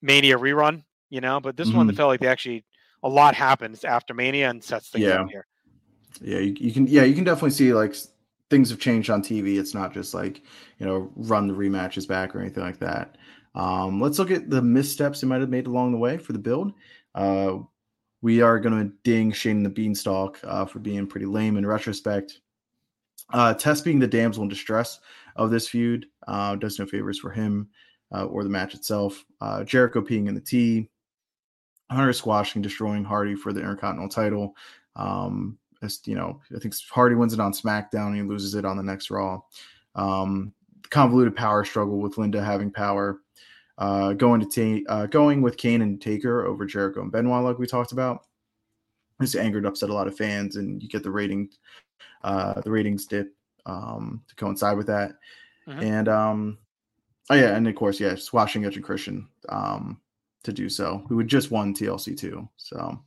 [0.00, 1.94] Mania rerun, you know, but this one Mhm.
[1.96, 2.64] felt like they actually
[3.02, 5.20] a lot happens after Mania and sets things Yeah.
[5.20, 5.46] up here.
[6.22, 6.86] Yeah, you, you can.
[6.86, 7.94] Yeah, you can definitely see like
[8.48, 9.58] things have changed on TV.
[9.58, 10.40] It's not just like
[10.78, 13.18] you know run the rematches back or anything like that.
[13.56, 16.38] Um, let's look at the missteps they might have made along the way for the
[16.38, 16.72] build.
[17.14, 17.58] Uh,
[18.22, 22.40] we are going to ding Shane the Beanstalk uh, for being pretty lame in retrospect.
[23.32, 25.00] Uh, Test being the damsel in distress
[25.36, 27.68] of this feud uh, does no favors for him
[28.14, 29.24] uh, or the match itself.
[29.40, 30.88] Uh, Jericho peeing in the T.
[31.90, 34.56] Hunter squashing, destroying Hardy for the Intercontinental title.
[34.96, 38.64] Um, as you know, I think Hardy wins it on SmackDown and he loses it
[38.64, 39.40] on the next Raw.
[39.94, 40.52] Um,
[40.90, 43.20] convoluted power struggle with Linda having power.
[43.78, 47.58] Uh, going to ta- uh, going with Kane and Taker over Jericho and Benoit, like
[47.58, 48.24] we talked about.
[49.18, 51.50] This angered, upset a lot of fans, and you get the rating,
[52.22, 53.34] uh, the ratings dip
[53.66, 55.12] um, to coincide with that.
[55.66, 55.82] Mhm.
[55.82, 56.58] And um,
[57.30, 60.00] oh yeah, and of course, yeah, squashing Edge and Christian um,
[60.44, 61.04] to do so.
[61.08, 62.98] Who had just won TLC too, so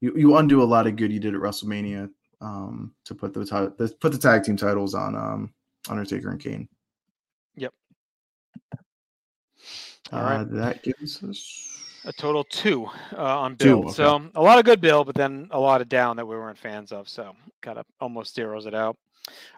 [0.00, 3.94] you, you undo a lot of good you did at WrestleMania um, to put the
[4.00, 5.52] put the tag team titles on um,
[5.88, 6.68] Undertaker and Kane.
[10.12, 10.40] All right.
[10.40, 11.68] Uh, that gives us
[12.04, 13.92] a total two uh, on Two, okay.
[13.92, 16.58] So a lot of good build, but then a lot of down that we weren't
[16.58, 17.08] fans of.
[17.08, 18.96] So kind of almost zeroes it out.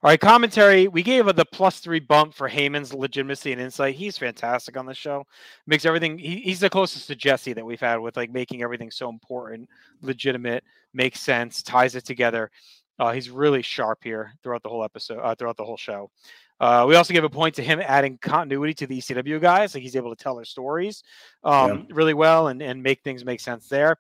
[0.03, 0.89] All right, commentary.
[0.89, 3.95] We gave a, the plus three bump for Heyman's legitimacy and insight.
[3.95, 5.25] He's fantastic on the show.
[5.67, 6.19] Makes everything.
[6.19, 9.69] He, he's the closest to Jesse that we've had with like making everything so important,
[10.03, 12.51] legitimate, makes sense, ties it together.
[12.99, 16.11] Uh, he's really sharp here throughout the whole episode, uh, throughout the whole show.
[16.61, 19.75] Uh, we also give a point to him adding continuity to the ECW guys.
[19.75, 21.03] Like he's able to tell their stories
[21.43, 23.97] um, really well and, and make things make sense there.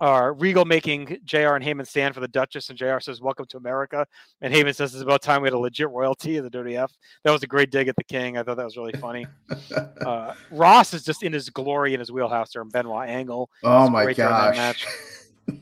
[0.00, 3.56] Uh, Regal making JR and Heyman stand for the Duchess, and JR says, Welcome to
[3.56, 4.04] America.
[4.40, 6.88] And Heyman says, It's about time we had a legit royalty of the WWF.
[7.22, 8.36] That was a great dig at the king.
[8.36, 9.28] I thought that was really funny.
[10.04, 13.48] uh, Ross is just in his glory in his wheelhouse there, and Benoit Angle.
[13.62, 14.86] Oh my great during that gosh.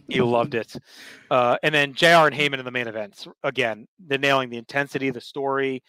[0.09, 0.75] He loved it.
[1.31, 3.29] Uh, and then JR and Heyman in the main events.
[3.43, 5.83] Again, they're nailing the intensity, the story.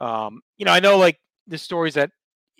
[0.00, 2.10] Um, you know, I know like the stories that,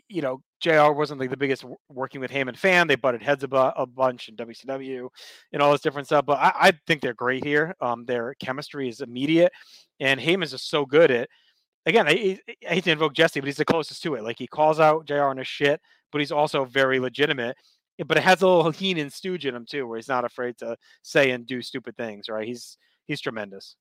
[0.09, 2.87] you know, JR wasn't like the biggest working with Heyman fan.
[2.87, 5.09] They butted heads a, bu- a bunch in WCW
[5.53, 6.25] and all this different stuff.
[6.27, 7.75] But I, I think they're great here.
[7.81, 9.53] Um, their chemistry is immediate.
[10.01, 11.29] And Heyman's just so good at,
[11.87, 14.25] again, I, I hate to invoke Jesse, but he's the closest to it.
[14.25, 15.81] Like he calls out JR on his shit,
[16.13, 17.57] but he's also very legitimate.
[18.07, 20.77] But it has a little Heenan stooge in him too, where he's not afraid to
[21.03, 22.29] say and do stupid things.
[22.29, 22.47] Right?
[22.47, 23.77] He's he's tremendous.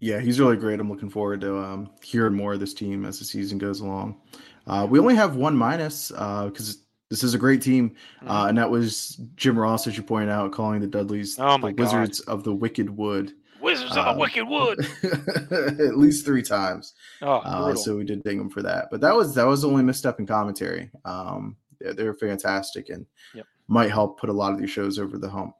[0.00, 0.80] Yeah, he's really great.
[0.80, 4.20] I'm looking forward to um, hearing more of this team as the season goes along.
[4.66, 8.48] Uh, we only have one minus because this is a great team, uh, Mhm.
[8.50, 11.78] and that was Jim Ross, as you pointed out, calling the Dudleys Oh the God.
[11.78, 14.78] Wizards of the Wicked Wood Wizards Um, of the Wicked Wood.
[15.80, 16.94] at least three times.
[17.20, 18.88] Oh, Uh, so we did ding them for that.
[18.90, 20.90] But that was that was the only misstep in commentary.
[21.04, 23.46] Um, they're, they're fantastic and Yep.
[23.68, 25.54] might help put a lot of these shows over the hump.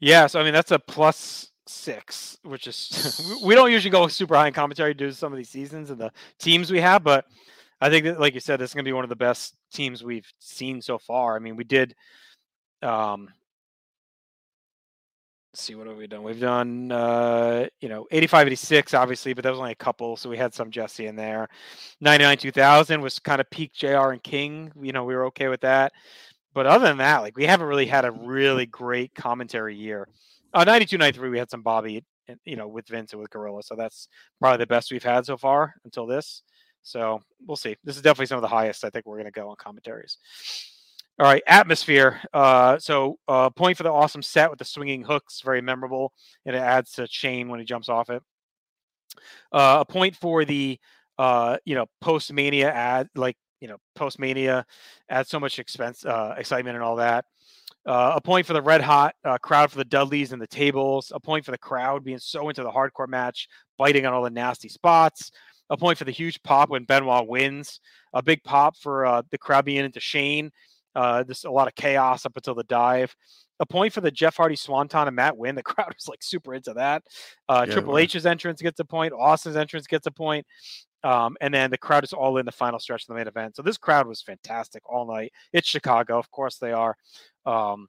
[0.00, 4.34] Yeah, so I mean that's a plus six, which is we don't usually go super
[4.34, 7.26] high in commentary due to some of these seasons and the teams we have, but
[7.80, 10.02] I think that, like you said, this is gonna be one of the best teams
[10.02, 11.36] we've seen so far.
[11.36, 11.94] I mean, we did
[12.82, 13.28] um
[15.54, 16.22] see what have we done?
[16.22, 20.28] We've done uh you know 85 86 obviously, but that was only a couple, so
[20.28, 21.48] we had some Jesse in there.
[22.00, 25.60] 99 2000 was kind of peak JR and King, you know, we were okay with
[25.62, 25.92] that.
[26.54, 30.08] But other than that, like we haven't really had a really great commentary year.
[30.54, 32.04] Uh, 92 93 we had some Bobby
[32.44, 34.08] you know with Vince and with Gorilla, so that's
[34.40, 36.42] probably the best we've had so far until this.
[36.82, 37.76] So we'll see.
[37.82, 40.18] This is definitely some of the highest I think we're going to go on commentaries.
[41.18, 42.20] All right, atmosphere.
[42.32, 46.12] Uh, so uh, point for the awesome set with the swinging hooks, very memorable,
[46.44, 48.22] and it adds to Shane when he jumps off it.
[49.52, 50.78] Uh, a point for the
[51.18, 54.66] uh, you know post mania ad, like you know post mania,
[55.08, 57.24] adds so much expense, uh, excitement, and all that.
[57.86, 61.12] Uh, a point for the red hot uh, crowd for the Dudleys and the tables.
[61.14, 64.30] A point for the crowd being so into the hardcore match, biting on all the
[64.30, 65.30] nasty spots.
[65.70, 67.80] A point for the huge pop when Benoit wins.
[68.14, 70.50] A big pop for uh, the crowd being into Shane.
[70.94, 73.14] Uh, there's a lot of chaos up until the dive.
[73.60, 75.54] A point for the Jeff Hardy Swanton and Matt win.
[75.56, 77.02] The crowd was like super into that.
[77.48, 77.98] Uh, Yeah, Triple.
[77.98, 79.12] H's entrance gets a point.
[79.12, 80.46] Austin's entrance gets a point.
[81.04, 83.56] Um, and then the crowd is all in the final stretch of the main event.
[83.56, 85.32] So this crowd was fantastic all night.
[85.52, 86.96] It's Chicago, of course they are.
[87.44, 87.88] Um,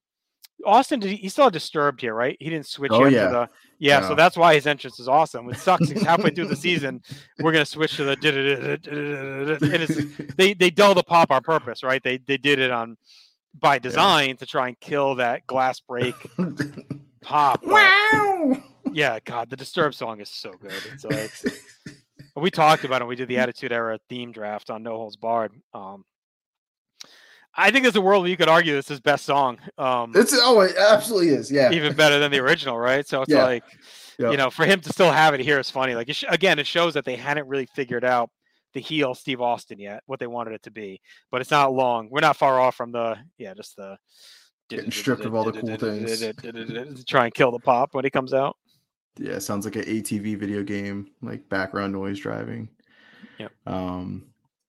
[0.66, 2.38] Austin, did he, he's still disturbed here, right?
[2.40, 3.28] He didn't switch Oh, yet yeah.
[3.30, 5.50] the yeah, so that's why his entrance is awesome.
[5.50, 5.90] It sucks.
[5.90, 7.02] He's halfway through the season.
[7.40, 12.02] We're gonna switch to the and it's they they dull the pop on purpose, right?
[12.04, 12.98] They they did it on
[13.60, 16.16] by design to try and kill that glass break
[17.22, 17.64] pop.
[17.64, 18.62] wow.
[18.92, 20.72] yeah, God, the Disturbed song is so good.
[20.94, 21.96] It's like
[22.36, 23.06] we talked about it.
[23.08, 25.52] We did the Attitude Era theme draft on No Holds Barred.
[25.74, 26.06] Um,
[27.58, 30.34] I think there's a world where you could argue this is best song, um, It's
[30.36, 31.50] oh, it absolutely is.
[31.52, 31.72] Yeah.
[31.72, 33.08] even better than the original, right?
[33.08, 33.44] So it's Yeah.
[33.44, 33.64] like,
[34.20, 34.32] Yep.
[34.32, 35.96] you know, for him to still have it here is funny.
[35.96, 38.30] Like, it sh- again, it shows that they hadn't really figured out
[38.74, 41.00] the heel Steve Austin yet, what they wanted it to be.
[41.32, 42.10] But it's not long.
[42.12, 43.98] We're not far off from the, yeah, just the
[44.70, 46.20] Getting stripped of all the cool things.
[46.20, 48.58] to try and kill the pop when he comes out.
[49.18, 52.68] Yeah, sounds like an ATV video game, like background noise driving.
[53.38, 53.52] Yep.
[53.68, 54.26] Um,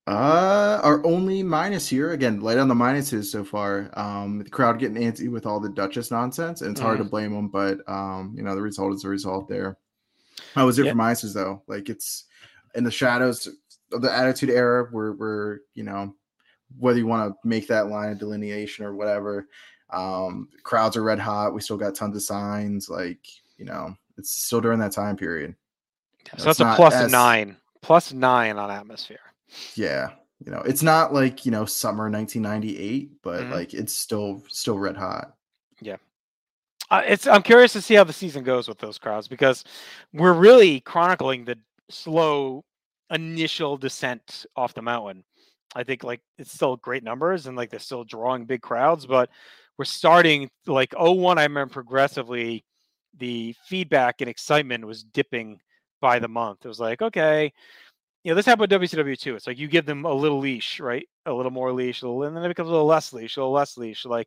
[0.07, 3.91] uh, our only minus here again, light on the minuses so far.
[3.99, 7.11] Um, the crowd getting antsy with all the Duchess nonsense, and it's hard to Mm-hmm.
[7.11, 9.77] blame them, but um, you know the result is the result there.
[10.55, 10.93] I was it Yeah.
[10.93, 11.63] for minuses though.
[11.67, 12.25] Like it's
[12.75, 13.49] in the shadows
[13.93, 16.15] of the Attitude Era, where we're you know
[16.79, 19.49] whether you want to make that line of delineation or whatever.
[19.91, 21.55] Um, crowds are red hot.
[21.55, 22.89] We still got tons of signs.
[22.89, 23.21] Like
[23.57, 25.55] you know, it's still during that time period.
[26.39, 29.19] So that's a plus as- nine, plus nine on atmosphere.
[29.75, 30.11] Yeah,
[30.45, 33.51] you know, it's not like you know summer 1998, but Mhm.
[33.51, 35.37] like it's still still red hot.
[35.81, 35.97] Yeah.
[36.91, 39.65] Uh, it's I'm curious to see how the season goes with those crowds because
[40.13, 41.59] we're really chronicling the
[41.91, 42.65] slow
[43.11, 45.25] initial descent off the mountain.
[45.75, 49.31] I think like it's still great numbers and like they're still drawing big crowds, but
[49.79, 52.65] we're starting like 01 I remember progressively
[53.19, 55.61] the feedback and excitement was dipping
[56.01, 56.65] by the month.
[56.65, 57.53] It was like, okay,
[58.27, 59.37] you know, this happened with WCW too.
[59.37, 61.07] It's like you give them a little leash, right?
[61.27, 63.41] A little more leash, a little, and then it becomes a little less leash, a
[63.41, 64.05] little less leash.
[64.05, 64.27] Like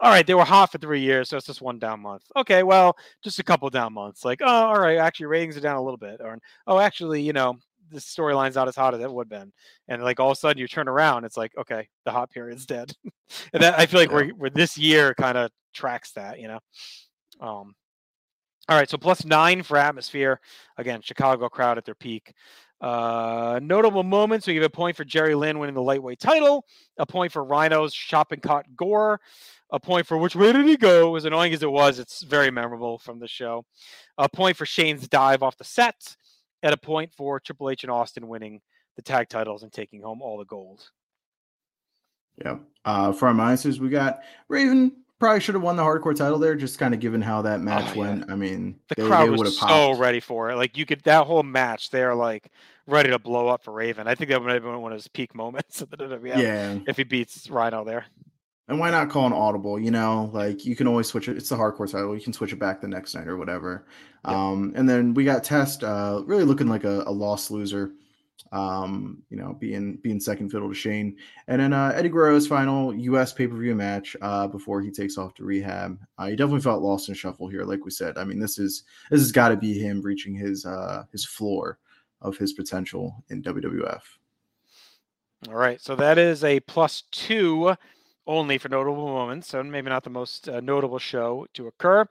[0.00, 2.24] all right, they were hot for three years, so it's just one down month.
[2.36, 4.24] Okay, well, just a couple down months.
[4.24, 6.36] Like, oh, all right, actually, ratings are down a little bit, or
[6.66, 7.58] oh, actually, you know,
[7.90, 9.52] the storyline's not as hot as it would have been.
[9.86, 12.66] And like all of a sudden you turn around, it's like, okay, the hot period's
[12.74, 12.92] dead.
[13.52, 14.16] and that I feel like Yeah.
[14.16, 16.58] we're, we're this year kind of tracks that, you know.
[17.40, 17.74] Um
[18.68, 20.40] all right, so plus nine for atmosphere.
[20.76, 22.34] Again, Chicago crowd at their peak.
[22.80, 24.46] Uh, notable moments.
[24.46, 26.64] We give a point for Jerry Lynn winning the lightweight title,
[26.96, 29.20] a point for Rhino's shopping cart Gore,
[29.70, 31.14] a point for which way did he go?
[31.16, 33.64] As annoying as it was, it's very memorable from the show.
[34.16, 36.16] A point for Shane's dive off the set,
[36.62, 38.60] and a point for Triple H and Austin winning
[38.96, 40.88] the tag titles and taking home all the gold.
[42.44, 42.58] Yeah.
[42.84, 46.54] Uh, for our minuses, we got Raven probably should have won the hardcore title there,
[46.54, 48.00] just kind of given how that match yeah.
[48.02, 48.30] went.
[48.30, 50.56] I mean, The they, crowd they was so ready for it.
[50.56, 52.50] Like you could that whole match, they're like
[52.86, 54.06] ready to blow up for Raven.
[54.06, 56.78] I think that would have been one of his peak moments of the Yeah.
[56.86, 58.06] if he beats Rhino there.
[58.68, 59.80] And why not call an audible?
[59.80, 61.38] You know, like you can always switch it.
[61.38, 62.14] It's the hardcore title.
[62.14, 63.86] You can switch it back the next night or whatever.
[64.26, 64.34] Yep.
[64.34, 67.92] Um, and then we got Test, uh, really looking like a, a lost loser.
[68.52, 71.16] Um, you know, being being second fiddle to Shane.
[71.48, 73.32] And then uh, Eddie Guerrero's final U.S.
[73.32, 75.98] pay per view match uh, before he takes off to rehab.
[76.16, 78.16] Uh, he definitely felt lost in shuffle here, like we said.
[78.16, 81.78] I mean, this is this has got to be him reaching his uh, his floor
[82.20, 84.02] of his potential in WWF.
[85.46, 87.76] All right, so that is a plus two
[88.26, 92.06] only for notable moments, so maybe not the most uh, notable show to occur.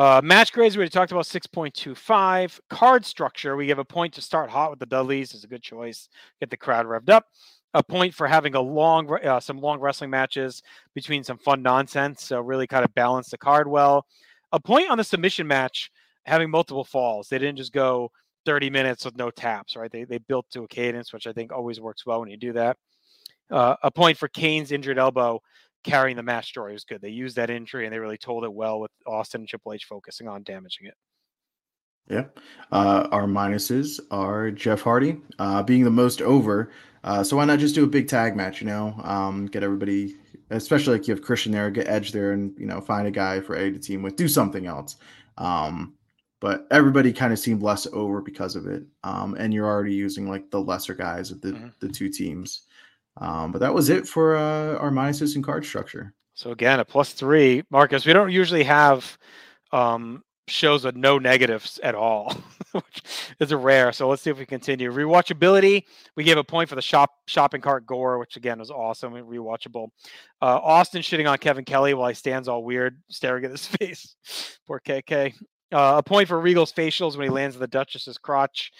[0.00, 2.58] Uh, match grades, we talked about 6.25.
[2.70, 5.62] Card structure, we give a point to start hot with the Dudleys, is a good
[5.62, 6.08] choice.
[6.40, 7.26] Get the crowd revved up.
[7.74, 10.62] A point for having a long, uh, some long wrestling matches
[10.94, 14.06] between some fun nonsense, so really kind of balance the card well.
[14.52, 15.90] A point on the submission match,
[16.24, 17.28] having multiple falls.
[17.28, 18.10] They didn't just go
[18.46, 19.92] 30 minutes with no taps, right?
[19.92, 22.54] They, they built to a cadence, which I think always works well when you do
[22.54, 22.78] that.
[23.50, 25.42] Uh, a point for Kane's injured elbow
[25.84, 27.00] carrying the match story was good.
[27.00, 29.84] They used that injury and they really told it well with Austin and Triple H
[29.84, 30.94] focusing on damaging it.
[32.08, 32.24] Yeah.
[32.72, 36.72] Uh, our minuses are Jeff Hardy uh, being the most over.
[37.04, 38.60] Uh, so why not just do a big tag match?
[38.60, 40.16] You know, um, get everybody,
[40.50, 43.40] especially like you have Christian there, get Edge there, and you know, find a guy
[43.40, 44.16] for Eddie to team with.
[44.16, 44.96] Do something else.
[45.38, 45.94] Um,
[46.40, 48.82] but everybody kind of seemed less over because of it.
[49.04, 51.72] Um, and you're already using like the lesser guys of the Mhm.
[51.80, 52.62] the two teams.
[53.16, 56.14] Um, but that was it for uh, our minuses and card structure.
[56.34, 57.62] So again, a plus three.
[57.70, 59.18] Marcus, we don't usually have
[59.72, 62.34] um, shows with no negatives at all,
[62.72, 63.02] which
[63.38, 63.92] is rare.
[63.92, 64.92] So let's see if we continue.
[64.92, 65.84] Rewatchability,
[66.16, 69.26] we gave a point for the shop shopping cart gore, which again was awesome and
[69.26, 69.88] rewatchable.
[70.42, 74.16] Uh, Austin shitting on Kevin Kelly while he stands all weird, staring at his face.
[74.66, 75.34] Poor KK.
[75.72, 78.72] Uh, a point for Regal's facials when he lands on the Duchess's crotch.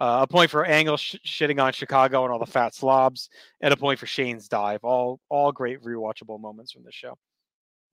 [0.00, 3.28] Uh, a point for Angle sh- shitting on Chicago and all the fat slobs,
[3.60, 4.80] and a point for Shane's dive.
[4.84, 7.16] All all great rewatchable moments from this show.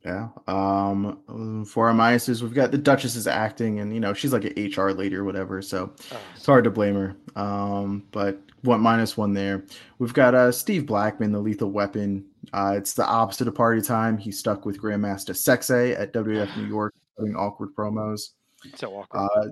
[0.04, 0.28] Yeah.
[0.46, 4.54] Um, for our minuses, we've got the Duchess's acting, and you know, she's like an
[4.72, 5.64] HR lady or whatever.
[5.64, 7.16] So Oh, it's hard to blame her.
[7.36, 9.66] Um, but one minus one there.
[9.98, 12.24] We've got uh Steve Blackman, the lethal weapon.
[12.54, 14.18] Uh, it's the opposite of party time.
[14.20, 18.30] He's stuck with Grandmaster Sexay at WWF New York, doing awkward promos.
[18.76, 19.28] so awkward.
[19.36, 19.48] Uh,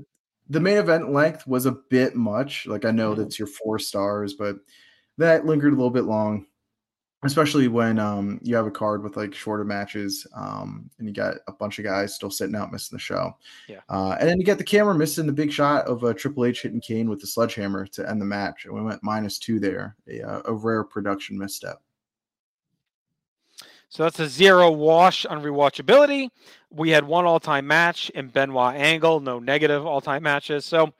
[0.54, 2.68] the main event length was a bit much.
[2.68, 3.18] Like I know Mhm.
[3.18, 4.58] that's your four stars, but
[5.18, 6.45] that lingered a little bit long,
[7.24, 11.36] especially when um, you have a card with like shorter matches, um, and you got
[11.47, 13.36] a bunch of guys still sitting out missing the show.
[13.68, 13.80] Yeah.
[13.89, 16.62] Uh, and then you get the camera missing the big shot of uh, Triple H
[16.62, 19.95] hitting Kane with the sledgehammer to end the match, and we went minus two there,
[20.08, 21.82] a, uh, a rare production misstep.
[23.94, 26.30] So that's a zero wash on rewatchability.
[26.72, 30.66] We had one all-time match in Benoit Angle, no negative all-time matches.
[30.66, 30.91] So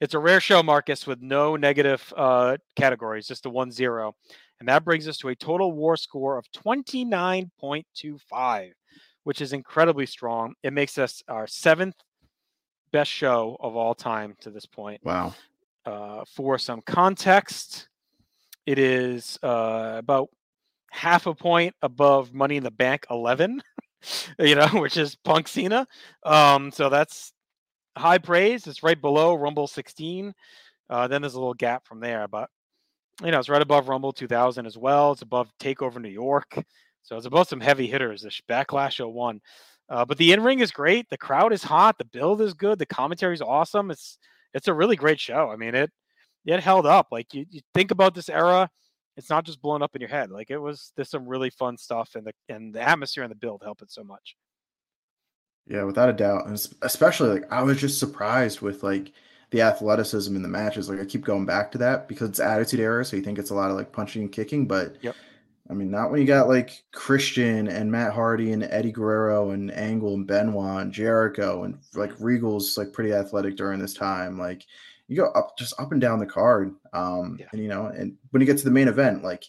[0.00, 4.14] it's a rare show, Marcus, with no negative uh, categories, just a one-zero,
[4.60, 8.74] and that brings us to a total WAR score of twenty-nine point two five,
[9.24, 10.54] which is incredibly strong.
[10.62, 11.96] It makes us our seventh
[12.92, 15.00] best show of all time to this point.
[15.02, 15.34] Wow.
[15.84, 17.88] Uh, for some context,
[18.66, 20.28] it is uh, about
[20.96, 23.62] half a point above Money in the Bank 11,
[24.38, 25.86] you know, which is Punk Cena.
[26.24, 27.32] Um, so that's
[27.96, 28.66] high praise.
[28.66, 30.32] It's right below Rumble 16.
[30.88, 32.48] Uh, then there's a little gap from there, but
[33.22, 35.12] you know, it's right above Rumble 2000 as well.
[35.12, 36.62] It's above Takeover New York.
[37.02, 38.22] So it's above some heavy hitters.
[38.22, 39.40] This Backlash 01.
[39.88, 41.08] Uh, but the in ring is great.
[41.08, 41.96] The crowd is hot.
[41.98, 42.78] The build is good.
[42.78, 43.90] The commentary is awesome.
[43.90, 44.18] It's
[44.52, 45.50] it's a really great show.
[45.50, 45.90] I mean, it
[46.44, 47.08] it held up.
[47.10, 48.68] Like you, you think about this era,
[49.16, 50.30] it's not just blown up in your head.
[50.30, 53.36] Like it was there's some really fun stuff and the and the atmosphere and the
[53.36, 54.36] build help it so much.
[55.66, 56.46] Yeah, without a doubt.
[56.46, 59.12] And especially like I was just surprised with like
[59.50, 60.88] the athleticism in the matches.
[60.88, 63.50] Like I keep going back to that because it's attitude era, so you think it's
[63.50, 65.14] a lot of like punching and kicking, but Yep.
[65.68, 69.72] I mean, not when you got like Christian and Matt Hardy and Eddie Guerrero and
[69.72, 74.38] Angle and Benoit and Jericho and like Regal's like pretty athletic during this time.
[74.38, 74.64] Like
[75.08, 76.74] you go up just up and down the card.
[76.92, 77.46] Um, Yeah.
[77.52, 79.44] and you know, and when you get to the main event, like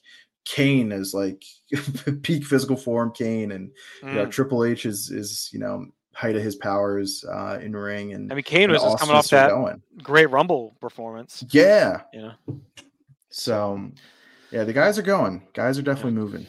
[0.45, 1.43] Kane is like
[2.23, 3.71] peak physical form, Kane, and
[4.03, 4.31] you know, Mm.
[4.31, 8.35] Triple H is is you know height of his powers uh in ring and I
[8.35, 9.81] mean, Kane was just coming off that going.
[10.01, 11.43] great Rumble performance.
[11.51, 12.01] Yeah.
[12.13, 12.61] You know.
[13.29, 13.91] So
[14.51, 15.45] yeah, the guys are going.
[15.53, 16.45] Guys are definitely moving.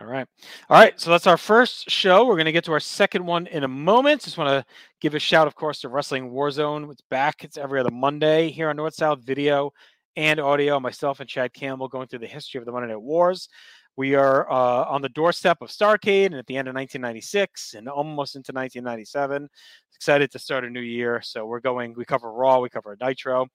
[0.00, 0.26] All right.
[0.70, 0.98] All right.
[0.98, 2.24] So that's our first show.
[2.24, 4.22] We're going to get to our second one in a moment.
[4.22, 4.64] Just want to
[5.00, 6.90] give a shout, of course, to Wrestling Warzone.
[6.90, 7.44] It's back.
[7.44, 9.72] It's every other Monday here on North South Video
[10.16, 10.80] and audio.
[10.80, 13.50] Myself and Chad Campbell going through the history of the Monday Night Wars.
[13.96, 17.86] We are uh, on the doorstep of Starcade and at the end of 1996 and
[17.86, 19.48] almost into 1997.
[19.94, 21.20] Excited to start a new year.
[21.22, 23.48] So we're going, we cover Raw, we cover Nitro,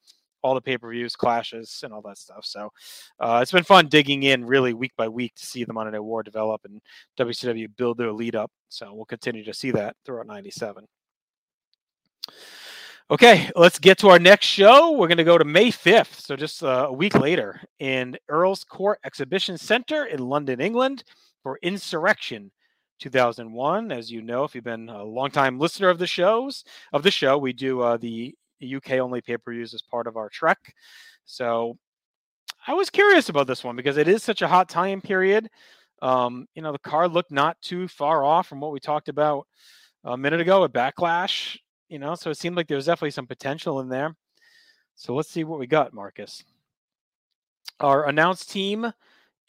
[0.45, 2.45] all the pay per views, clashes, and all that stuff.
[2.45, 2.71] So
[3.19, 6.01] uh, it's been fun digging in really week by week to see the Monday Night
[6.01, 6.79] War develop and
[7.17, 8.51] WCW build their lead up.
[8.69, 10.85] So we'll continue to see that throughout 97.
[13.09, 14.91] Okay, let's get to our next show.
[14.91, 18.63] We're going to go to May 5th, so just uh, a week later, in Earl's
[18.63, 21.03] Court Exhibition Center in London, England,
[21.41, 22.51] for Insurrextion
[22.99, 23.91] 2001.
[23.91, 27.37] As you know, if you've been a longtime listener of the shows of the show,
[27.37, 28.35] we do uh, the
[28.65, 30.57] UK only pay per views as part of our trek.
[31.25, 31.77] So
[32.67, 35.49] I was curious about this one because it is such a hot time period.
[36.01, 39.47] Um, you know, the card looked not too far off from what we talked about
[40.03, 41.57] a minute ago at Backlash.
[41.89, 44.15] You know, so it seemed like there was definitely some potential in there.
[44.95, 46.43] So let's see what we got, Marcus.
[47.79, 48.91] Our announced team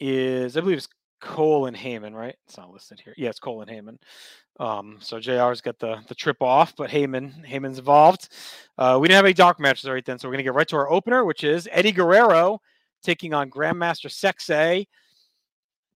[0.00, 0.88] is, I believe, it's
[1.20, 2.36] Cole and Heyman, right?
[2.46, 3.14] It's not listed here.
[3.16, 3.98] Yeah, it's Cole and Heyman.
[4.58, 8.28] Um, so JR's got the the trip off, but Heyman Heyman's involved.
[8.78, 10.76] Uh, we didn't have any dark matches right then, so we're gonna get right to
[10.76, 12.60] our opener, which is Eddie Guerrero
[13.02, 14.86] taking on Grandmaster Sexay.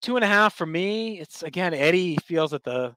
[0.02, 1.20] Two and a half for me.
[1.20, 2.94] It's again Eddie feels at the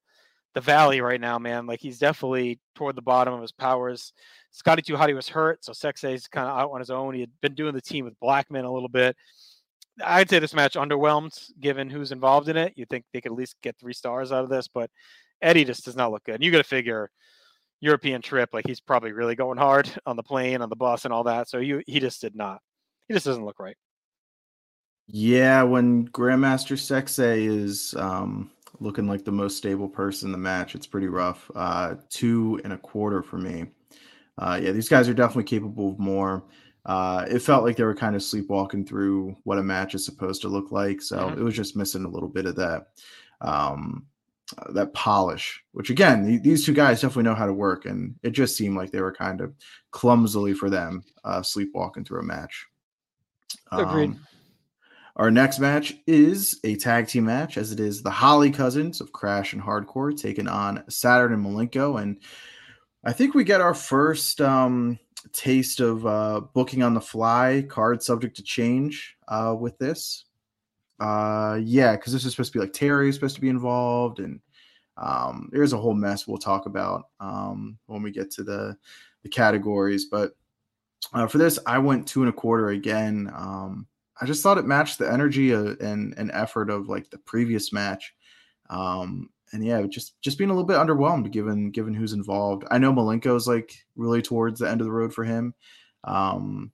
[0.53, 1.65] the valley right now, man.
[1.65, 4.13] Like he's definitely toward the bottom of his powers.
[4.51, 7.13] Scotty Hotty was hurt, so Sexay's kind of out on his own.
[7.15, 9.15] He had been doing the team with Blackman a little bit.
[10.03, 12.73] I'd say this match underwhelmed given who's involved in it.
[12.75, 14.89] You think they could at least get three stars out of this, but
[15.41, 16.35] Eddie just does not look good.
[16.35, 17.11] And you got to figure
[17.81, 21.13] European trip, like he's probably really going hard on the plane, on the bus, and
[21.13, 21.49] all that.
[21.49, 22.59] So you, he just did not.
[23.07, 23.75] He just doesn't look right.
[25.07, 30.75] Yeah, when Grandmaster Sexay is um, looking like the most stable person in the match,
[30.75, 31.51] it's pretty rough.
[31.53, 33.65] Uh, two and a quarter for me.
[34.37, 36.43] Uh, yeah, these guys are definitely capable of more.
[36.85, 40.41] Uh, it felt like they were kind of sleepwalking through what a match is supposed
[40.41, 41.37] to look like, so Mhm.
[41.37, 42.87] it was just missing a little bit of that
[43.41, 44.05] um,
[44.57, 45.63] uh, that polish.
[45.71, 48.75] Which again, th- these two guys definitely know how to work, and it just seemed
[48.77, 49.53] like they were kind of
[49.91, 52.65] clumsily for them uh, sleepwalking through a match.
[53.71, 54.11] Agreed.
[54.11, 54.27] Um,
[55.15, 59.11] our next match is a tag team match, as it is the Holly Cousins of
[59.11, 62.01] Crash and Hardcore taking on Saturn and Malenko.
[62.01, 62.17] And
[63.03, 64.97] I think we get our first um,
[65.29, 70.25] taste of uh, booking on the fly, card subject to change uh, with this.
[70.99, 74.19] Uh, yeah, because this is supposed to be like Terry is supposed to be involved,
[74.19, 74.39] and
[74.97, 78.77] um, there's a whole mess we'll talk about um, when we get to the
[79.23, 80.05] the categories.
[80.05, 80.33] But
[81.13, 83.31] uh, for this, I went two and a quarter again.
[83.35, 83.87] Um,
[84.21, 87.73] I just thought it matched the energy uh, and and effort of like the previous
[87.73, 88.13] match.
[88.69, 92.65] Um, and yeah, just just being a little bit underwhelmed given given who's involved.
[92.71, 95.53] I know Malenko's like really towards the end of the road for him.
[96.03, 96.71] Um,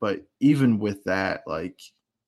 [0.00, 1.80] but even with that, like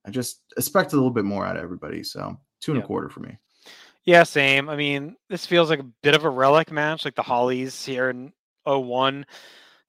[0.06, 2.02] I just expected a little bit more out of everybody.
[2.02, 2.84] So two and Yeah.
[2.84, 3.36] a quarter for me.
[4.04, 4.70] Yeah, same.
[4.70, 8.08] I mean, this feels like a bit of a relic match, like the Hollies here
[8.08, 8.32] in
[8.64, 9.26] 01.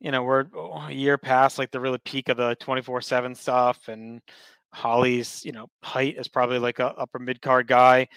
[0.01, 0.45] You know, we're
[0.87, 3.87] a year past like the really peak of the 24 7 stuff.
[3.87, 4.21] And
[4.73, 8.07] Holly's, you know, height is probably like a upper mid card guy.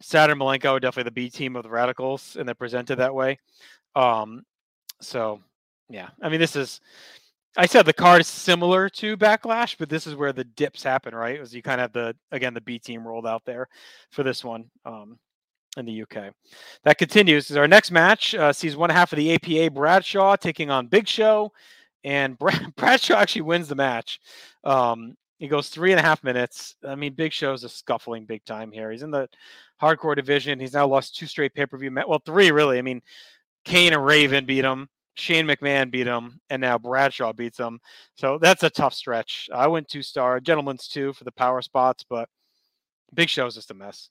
[0.00, 3.38] Saturn Malenko definitely the B team of the Radicals, and they're presented that way.
[3.94, 4.44] Um,
[5.00, 5.40] so
[5.88, 6.80] yeah, I mean, this is.
[7.56, 11.14] I said the card is similar to Backlash, but this is where the dips happen,
[11.14, 11.38] right?
[11.40, 13.68] As you kind of have the again the B team rolled out there
[14.10, 14.70] for this one.
[14.84, 15.18] Um,
[15.76, 16.32] in the UK.
[16.84, 17.54] That continues.
[17.56, 21.52] Our next match uh, sees one half of the APA Bradshaw taking on Big Show,
[22.04, 24.20] and Brad- Bradshaw actually wins the match.
[24.62, 26.76] Um, he goes three and a half minutes.
[26.86, 28.90] I mean, Big Show's a scuffling big time here.
[28.90, 29.28] He's in the
[29.80, 30.60] hardcore division.
[30.60, 31.94] He's now lost two straight pay per view.
[32.06, 32.78] Well, three really.
[32.78, 33.02] I mean,
[33.64, 34.88] Kane and Raven beat him.
[35.16, 37.78] Shane McMahon beat him, and now Bradshaw beats him.
[38.16, 39.48] So that's a tough stretch.
[39.54, 42.28] I went two star, gentleman's two for the power spots, but
[43.14, 44.10] Big Show's just a mess.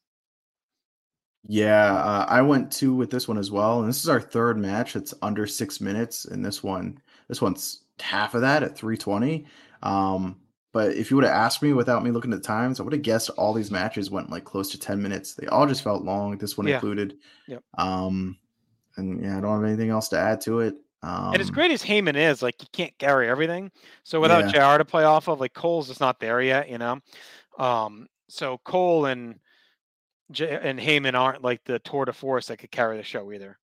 [1.45, 4.57] Yeah, uh, I went two with this one as well, and this is our third
[4.57, 4.95] match.
[4.95, 9.45] It's under six minutes, and this one, this one's half of that at three twenty.
[9.81, 10.37] Um,
[10.73, 12.91] but if you would have asked me without me looking at the times, I would
[12.93, 15.33] have guessed all these matches went like close to ten minutes.
[15.35, 16.37] They all just felt long.
[16.37, 16.75] This one Yeah.
[16.75, 17.17] included.
[17.47, 17.63] Yep.
[17.77, 18.37] Um,
[18.97, 20.75] and yeah, I don't have anything else to add to it.
[21.03, 23.71] and as Um, great as Heyman is, like you can't carry everything.
[24.03, 26.99] So without JR to play off of, like Cole's just not there yet, you know.
[27.57, 29.39] Um, so Cole and
[30.31, 33.59] J- and Heyman aren't like the tour de force that could carry the show either.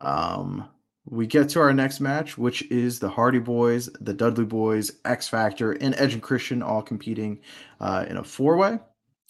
[0.00, 0.68] Um,
[1.04, 5.28] we get to our next match, which is the Hardy Boys, the Dudley Boys, X
[5.28, 7.40] Factor, and Edge and Christian all competing
[7.80, 8.78] uh, in a four way.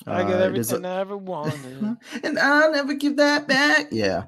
[0.06, 1.96] I get Uh, is a- everything I ever wanted.
[2.24, 3.88] and I'll never give that back.
[3.90, 4.24] Yeah.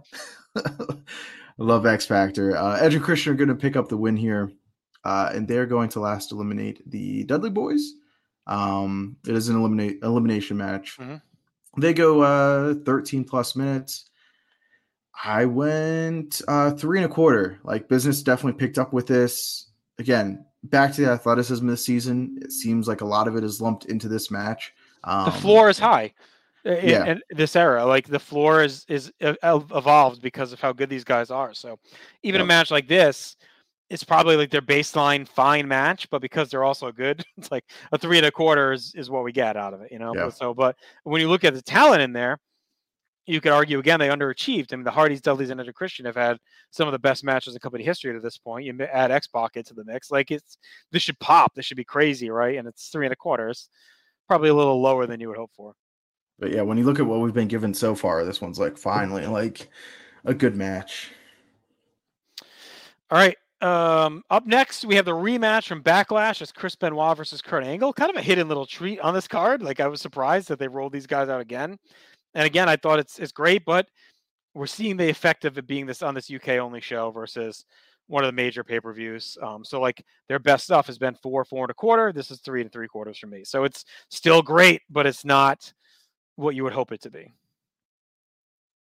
[0.57, 0.71] I
[1.59, 2.57] love X Factor.
[2.57, 4.51] Uh, Edge and Christian are going to pick up the win here,
[5.05, 7.93] uh, and they're going to last eliminate the Dudley Boys.
[8.47, 10.97] Um, it is an eliminate elimination match.
[10.99, 11.21] Mhm.
[11.79, 14.09] They go uh, 13 plus minutes.
[15.23, 17.59] I went uh, three and a quarter.
[17.65, 19.71] Like business definitely picked up with this.
[19.99, 22.39] Again, back to the athleticism this season.
[22.43, 24.73] It seems like a lot of it is lumped into this match.
[25.05, 26.13] Um, the floor is high
[26.67, 27.05] uh, in, yeah.
[27.07, 27.85] in this era.
[27.85, 31.55] Like the floor is is e- evolved because of how good these guys are.
[31.55, 31.79] So
[32.23, 33.37] even a match like this,
[33.91, 37.99] it's probably like their baseline fine match, but because they're also good, it's like a
[37.99, 40.15] three and a quarter is, is what we get out of it, you know.
[40.15, 40.31] Yeah.
[40.31, 42.39] So, but when you look at the talent in there,
[43.27, 44.73] you could argue again they underachieved.
[44.73, 46.39] I mean, the Hardys, Dudleys, and Enter Christian have had
[46.71, 48.65] some of the best matches in company history to this point.
[48.65, 50.59] You add X Pocket to the mix, like it's
[50.93, 51.55] this should pop.
[51.55, 52.59] This should be crazy, right?
[52.59, 53.49] And it's three and a quarter.
[53.49, 53.69] It's
[54.29, 55.75] probably a little lower than you would hope for.
[56.39, 58.77] But yeah, when you look at what we've been given so far, this one's like
[58.77, 59.69] finally like
[60.25, 61.11] a good match.
[63.11, 63.37] All right.
[63.61, 67.93] Um, up next, we have the rematch from Backlash as Chris Benoit versus Kurt Angle.
[67.95, 69.63] Kind of a hidden little treat on this card.
[69.63, 71.79] Like I was surprised that they rolled these guys out again.
[72.35, 73.87] And again, I thought it's it's great, but
[74.55, 77.65] we're seeing the effect of it being this on this UK only show versus
[78.07, 79.37] one of the major pay per views.
[79.43, 82.13] Um, so like their best stuff has been four, four and a quarter.
[82.13, 83.45] This is three and three quarters for me.
[83.45, 85.73] So it's still great, but it's not
[86.37, 87.33] what you would hope it to be.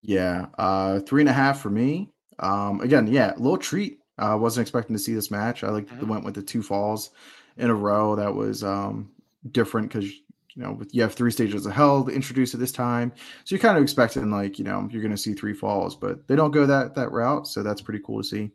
[0.02, 2.10] Yeah, uh, three and a half for me.
[2.40, 3.98] Um, again, yeah, little treat.
[4.18, 5.64] I uh, wasn't expecting to see this match.
[5.64, 6.08] I like Mhm.
[6.08, 7.10] went with the two falls
[7.56, 8.16] in a row.
[8.16, 9.10] That was um
[9.50, 10.10] different because
[10.54, 13.12] you know with you have three stages of hell introduced at this time,
[13.44, 16.26] so you're kind of expecting like you know you're going to see three falls, but
[16.28, 18.50] they don't go that that route, so that's pretty cool to see.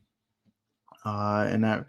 [1.06, 1.86] Uh, and that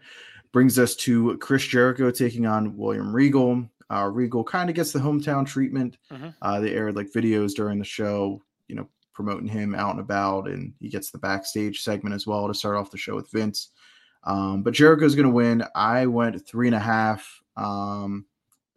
[0.53, 3.69] brings us to Chris Jericho taking on William Regal.
[3.91, 5.97] Uh, Regal kind of gets the hometown treatment.
[6.13, 6.35] Mhm.
[6.43, 10.49] Uh, they aired like videos during the show, you know, promoting him out and about,
[10.49, 13.71] and he gets the backstage segment as well to start off the show with Vince.
[14.25, 15.65] Um, but Jericho's going to win.
[15.75, 17.43] I went three and a half.
[17.57, 18.27] Um,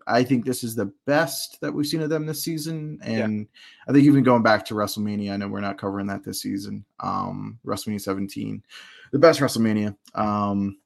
[0.08, 3.47] I think this is the best that we've seen of them this season, and
[3.88, 6.86] I think even going back to WrestleMania, I know we're not covering that this season.
[6.99, 8.64] Um, WrestleMania 17,
[9.12, 9.95] the best WrestleMania.
[10.16, 10.78] Um,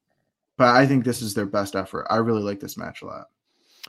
[0.57, 2.07] but I think this is their best effort.
[2.09, 3.27] I really like this match a lot.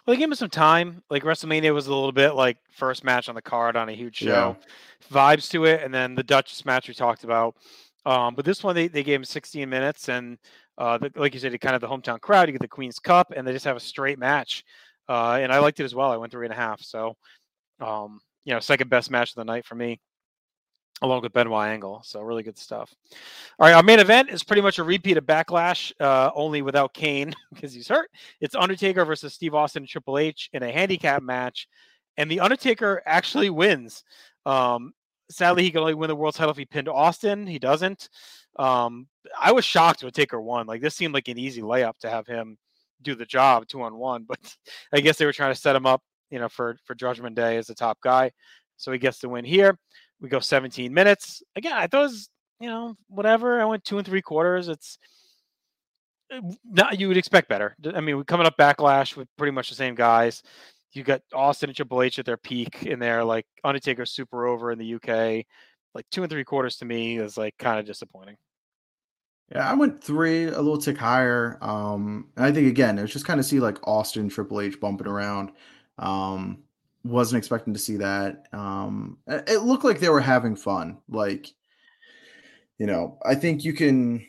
[0.05, 1.03] Well, they gave him some time.
[1.11, 4.17] Like WrestleMania was a little bit like first match on the card on a huge
[4.17, 4.57] show,
[5.11, 7.57] vibes to it, and then the Duchess match we talked about.
[8.05, 10.39] Um, but this one they, they gave him 16 minutes, and
[10.79, 12.49] uh, the, like you said, kind of the hometown crowd.
[12.49, 14.65] You get the Queen's Cup, and they just have a straight match.
[15.09, 16.11] Uh, and I liked it as well.
[16.11, 16.81] I went three and a half.
[16.83, 17.17] So,
[17.81, 20.01] um, you know, second best match of the night for me,
[21.03, 22.03] along with Benoit Angle.
[22.05, 22.93] So really good stuff.
[23.59, 26.95] All right, our main event is pretty much a repeat of Backlash, uh, only without
[26.95, 28.11] Kane because he's hurt.
[28.41, 31.69] It's Undertaker versus Steve Austin and Triple H in a handicap match,
[32.17, 34.05] and the Undertaker actually wins.
[34.45, 34.93] Um,
[35.31, 37.47] sadly, he can only win the world title if he pinned Austin.
[37.47, 38.09] He doesn't.
[38.59, 40.67] Um, I was shocked when Taker won.
[40.67, 42.57] Like this seemed like an easy layup to have him
[43.03, 44.39] do the job two on one, but
[44.93, 47.57] I guess they were trying to set him up, you know, for for Judgment Day
[47.57, 48.31] as the top guy.
[48.77, 49.79] So he gets the win here.
[50.21, 51.43] We go 17 minutes.
[51.57, 52.29] Again, I thought it was,
[52.61, 53.61] you know, whatever.
[53.61, 54.69] I went two and three quarters.
[54.69, 54.99] It's
[56.33, 57.77] uh, not you would expect better.
[57.95, 60.43] I mean, we're coming up backlash with pretty much the same guys.
[60.93, 64.73] You got Austin and Triple H at their peak in there, like Undertaker super over
[64.73, 65.45] in the UK.
[65.95, 68.37] Like two and three quarters to me is like kind of disappointing.
[69.53, 71.59] Yeah, I went three, a little tick higher.
[71.61, 74.81] Um, and I think again, it was just kind of see like Austin Triple H
[74.81, 75.53] bumping around.
[75.99, 76.65] Um,
[77.05, 78.47] wasn't expecting to see that.
[78.53, 80.99] Um, it it looked like they were having fun.
[81.09, 81.53] Like,
[82.79, 84.27] you know, I think you can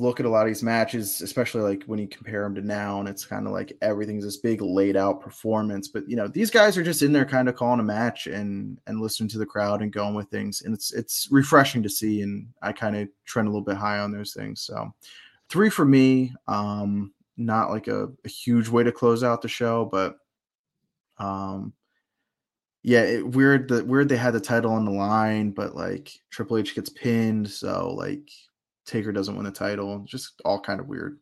[0.00, 3.00] look at a lot of these matches, especially like when you compare them to now,
[3.00, 5.88] and it's kind of like everything's this big laid out performance.
[5.88, 8.80] But you know, these guys are just in there kind of calling a match and
[8.86, 12.22] and listening to the crowd and going with things, and it's it's refreshing to see.
[12.22, 14.62] And I kind of trend a little bit high on those things.
[14.62, 14.92] So
[15.48, 16.34] three for me.
[16.48, 20.18] Um, not like a, a huge way to close out the show, but
[21.18, 21.72] um
[22.82, 26.58] yeah, it, weird that weird they had the title on the line, but like Triple
[26.58, 28.28] H gets pinned, so like
[28.86, 30.04] Taker doesn't win the title.
[30.06, 31.18] Just all kind of weird.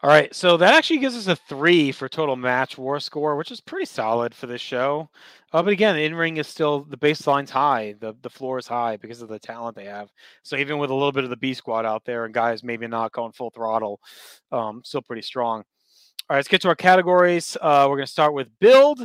[0.00, 3.50] All right, so that actually gives us a three for total match war score, which
[3.50, 5.10] is pretty solid for this show.
[5.52, 8.68] Uh, but again, the in ring is still the baseline's high, the the floor is
[8.68, 10.08] high because of the talent they have.
[10.44, 12.86] So even with a little bit of the B squad out there and guys maybe
[12.86, 14.00] not going full throttle,
[14.52, 15.64] um, still pretty strong.
[16.30, 17.56] All right, let's get to our categories.
[17.60, 19.04] Uh, we're going to start with build.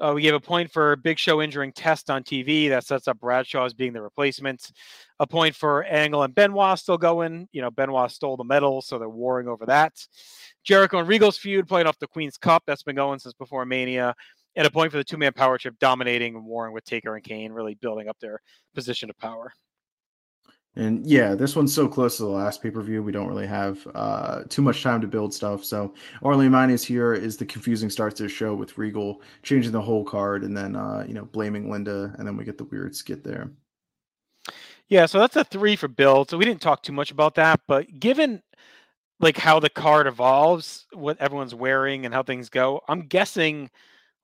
[0.00, 2.68] Uh, we gave a point for Big Show injuring Test on TV.
[2.68, 4.72] That sets up Bradshaw as being the replacement.
[5.20, 7.48] A point for Angle and Benoit still going.
[7.52, 9.92] You know, Benoit stole the medal, so they're warring over that.
[10.64, 12.64] Jericho and Regal's feud playing off the Queen's Cup.
[12.66, 14.14] That's been going since before Mania.
[14.56, 17.24] And a point for the two man power trip dominating and warring with Taker and
[17.24, 18.40] Kane, really building up their
[18.74, 19.52] position of power.
[20.76, 23.02] And yeah, this one's so close to the last pay per view.
[23.02, 25.64] We don't really have uh, too much time to build stuff.
[25.64, 29.80] So, Orly minus here is the confusing start to the show with Regal changing the
[29.80, 32.14] whole card and then, uh, you know, blaming Linda.
[32.18, 33.50] And then we get the weird skit there.
[34.88, 35.06] Yeah.
[35.06, 36.28] So that's a three for build.
[36.28, 37.60] So we didn't talk too much about that.
[37.68, 38.42] But given
[39.20, 43.70] like how the card evolves, what everyone's wearing and how things go, I'm guessing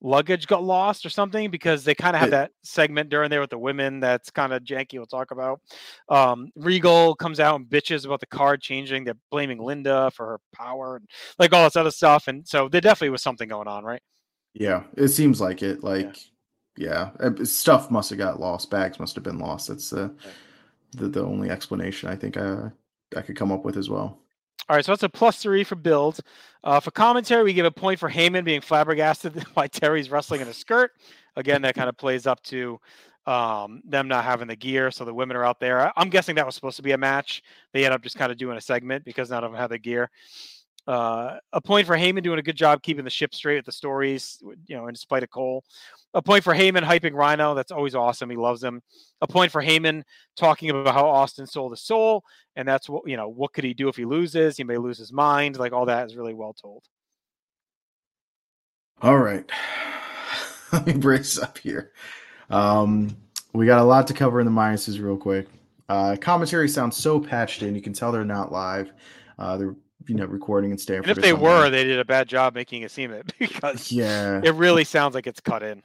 [0.02, 3.50] luggage got lost or something because they kind of have that segment during there with
[3.50, 5.60] the women that's kind of janky we'll talk about.
[6.08, 10.40] Um, regal comes out and bitches about the card changing they're blaming linda for her
[10.54, 13.84] power and like all this other stuff and so there definitely was something going on
[13.84, 14.02] right?
[14.54, 16.18] Yeah it seems like it like
[16.76, 17.30] yeah, yeah.
[17.44, 20.14] stuff must have got lost bags must have been lost that's the,
[20.92, 22.70] the the only explanation i think i
[23.16, 24.18] i could come up with as well
[24.68, 26.20] all right, so that's a plus three for build.
[26.62, 30.48] Uh, for commentary, we give a point for Heyman being flabbergasted by Terry's wrestling in
[30.48, 30.92] a skirt.
[31.36, 32.78] Again, that kind of plays up to
[33.26, 35.92] um, them not having the gear, so the women are out there.
[35.96, 37.42] I'm guessing that was supposed to be a match.
[37.72, 39.78] They end up just kind of doing a segment because none of them have the
[39.78, 40.10] gear.
[40.90, 43.70] Uh, a point for Heyman doing a good job keeping the ship straight with the
[43.70, 45.62] stories, you know, in spite of Cole.
[46.14, 47.54] A point for Heyman hyping Rhino.
[47.54, 48.28] That's always awesome.
[48.28, 48.82] He loves him.
[49.20, 50.02] A point for Heyman
[50.36, 52.24] talking about how Austin sold his soul.
[52.56, 54.56] And that's what, you know, what could he do if he loses?
[54.56, 55.60] He may lose his mind.
[55.60, 56.82] Like all that is really well told.
[59.00, 59.48] All right.
[60.72, 61.92] Let me brace up here.
[62.50, 63.16] Um,
[63.52, 65.46] we got a lot to cover in the minuses real quick.
[65.88, 67.76] Uh, commentary sounds so patched in.
[67.76, 68.92] You can tell they're not live.
[69.38, 69.76] Uh, they're
[70.06, 71.08] you know recording in Stamford.
[71.08, 74.40] And if they were, they did a bad job making it seem it because yeah,
[74.42, 75.82] it really sounds like it's cut in.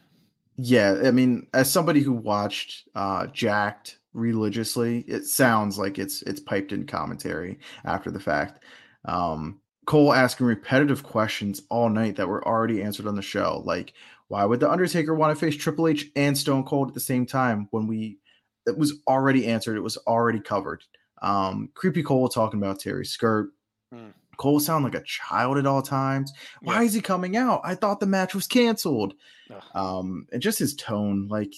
[0.57, 6.39] Yeah, I mean, as somebody who watched uh, Jakked religiously, it sounds like it's it's
[6.39, 8.63] piped in commentary after the fact.
[9.03, 13.93] Um, Cole asking repetitive questions all night that were already answered on the show, like
[14.27, 17.25] why would the Undertaker want to face Triple H and Stone Cold at the same
[17.25, 18.17] time when we
[18.65, 20.83] it was already answered, it was already covered.
[21.21, 23.49] Um, creepy Cole talking about Terry skirt.
[23.95, 24.09] Hmm.
[24.37, 26.33] Cole sound like a child at all times.
[26.61, 26.87] Why yeah.
[26.87, 27.61] is he coming out?
[27.63, 29.13] I thought the match was canceled.
[29.49, 29.63] Ugh.
[29.73, 31.53] Um, and just his tone, like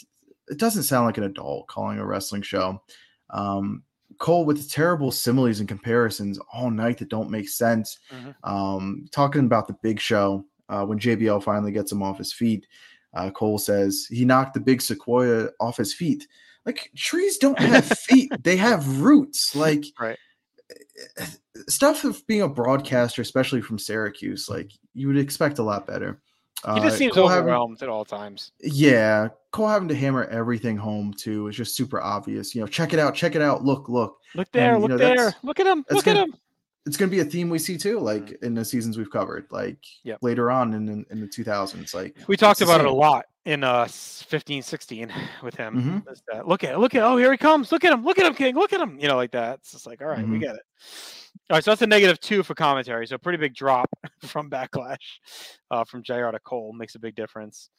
[0.48, 2.82] it doesn't sound like an adult calling a wrestling show.
[3.32, 3.84] Um,
[4.20, 8.00] Cole with terrible similes and comparisons all night that don't make sense.
[8.12, 8.50] Mm-hmm.
[8.50, 12.66] Um, talking about the big show uh, when JBL finally gets him off his feet.
[13.14, 16.28] Uh, Cole says he knocked the big sequoia off his feet.
[16.66, 19.56] Like trees don't have feet; they have roots.
[19.56, 20.18] Like right
[21.68, 26.22] stuff of being a broadcaster, especially from Syracuse, like you would expect a lot better.
[26.74, 28.52] He just uh, seems Cole overwhelmed having, at all times.
[28.60, 32.56] Yeah, Cole having to hammer everything home too is just super obvious.
[32.56, 34.98] You know, check it out, check it out, look, look, look there, and, look know,
[34.98, 36.36] there, look at him, look gonna, at him.
[36.88, 38.46] It's going to be a theme we see too, like mm-hmm.
[38.46, 40.18] in the seasons we've covered, like yep.
[40.22, 41.94] later on in, in, in the 2000s.
[41.94, 46.04] Like we talked about it a lot in uh 15, 16 with him.
[46.06, 46.48] Mm-hmm.
[46.50, 48.36] Look at it, look at oh here he comes, look at him, look at him,
[48.36, 49.00] King, look at him.
[49.00, 49.60] You know, like that.
[49.60, 50.34] It's just like all right, mm-hmm.
[50.34, 50.62] we get it.
[51.50, 53.08] All right, so that's a negative two for commentary.
[53.08, 53.90] So a pretty big drop
[54.22, 54.98] from backlash
[55.72, 57.70] uh, from JR to Cole makes a big difference.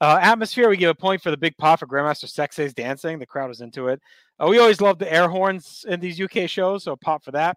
[0.00, 3.20] Uh, atmosphere, we give a point for the big pop for Grandmaster Sexay's dancing.
[3.20, 4.00] The crowd was into it.
[4.40, 7.30] Uh, we always love the air horns in these UK shows, so a pop for
[7.30, 7.56] that.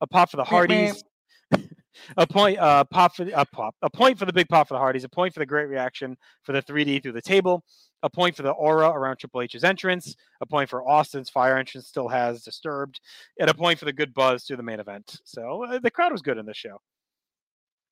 [0.00, 1.04] A pop for the Hardys.
[2.16, 3.74] a point, uh, pop for the uh, pop.
[3.82, 5.04] A point for the big pop for the Hardys.
[5.04, 7.62] A point for the great reaction for the 3D through the table
[8.02, 11.88] a point for the aura around Triple H's entrance, a point for Austin's fire entrance
[11.88, 13.00] still has disturbed,
[13.38, 15.20] and a point for the good buzz to the main event.
[15.24, 16.80] So uh, the crowd was good in this show.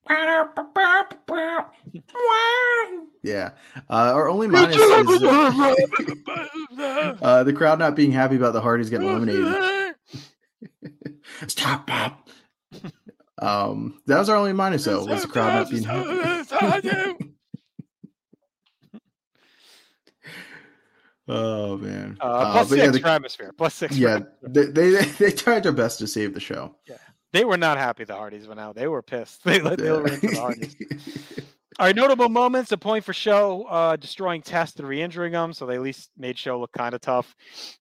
[3.22, 3.50] yeah.
[3.88, 4.82] Uh, our only minus is
[7.22, 9.94] uh, the crowd not being happy about the Hardys getting eliminated.
[11.48, 12.18] Stop, Bob.
[13.38, 15.04] Um, that was our only minus, though.
[15.04, 17.16] Was the crowd not being happy?
[21.26, 22.18] Oh man.
[22.20, 23.52] Uh, uh plus six yeah, the, for atmosphere.
[23.56, 23.96] Plus six.
[23.96, 26.76] Yeah, they, they they tried their best to save the show.
[26.86, 26.96] Yeah,
[27.32, 28.04] they were not happy.
[28.04, 28.76] The Hardys went out.
[28.76, 29.40] They were pissed.
[29.44, 30.02] They let yeah.
[30.04, 30.76] they the Hardys.
[31.78, 32.70] All right, notable moments.
[32.72, 36.38] A point for Show uh, destroying Test and re-injuring them, so they at least made
[36.38, 37.34] Show look kind of tough.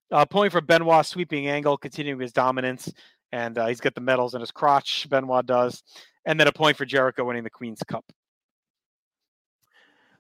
[0.09, 2.91] A point for Benoit sweeping Angle, continuing his dominance,
[3.33, 5.09] and uh, he's got the medals in his crotch.
[5.09, 5.81] Benoit does,
[6.25, 8.05] and then a point for Jericho winning the Queen's Cup.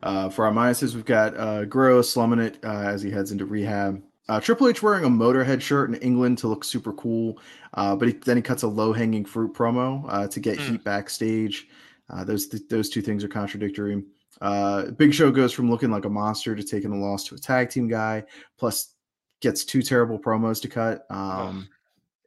[0.01, 3.45] Uh, for our minuses, we've got uh, Guerrero slumming it uh, as he heads into
[3.45, 4.01] rehab.
[4.27, 7.39] Uh, Triple H wearing a Motorhead shirt in England to look super cool,
[7.75, 10.71] uh, but he, then he cuts a low hanging fruit promo uh, to get Mm.
[10.71, 11.67] heat backstage.
[12.09, 14.03] Uh, those th- those two things are contradictory.
[14.41, 17.37] Uh, Big Show goes from looking like a monster to taking a loss to a
[17.37, 18.23] tag team guy,
[18.57, 18.95] plus
[19.39, 21.05] gets two terrible promos to cut.
[21.09, 21.69] Um,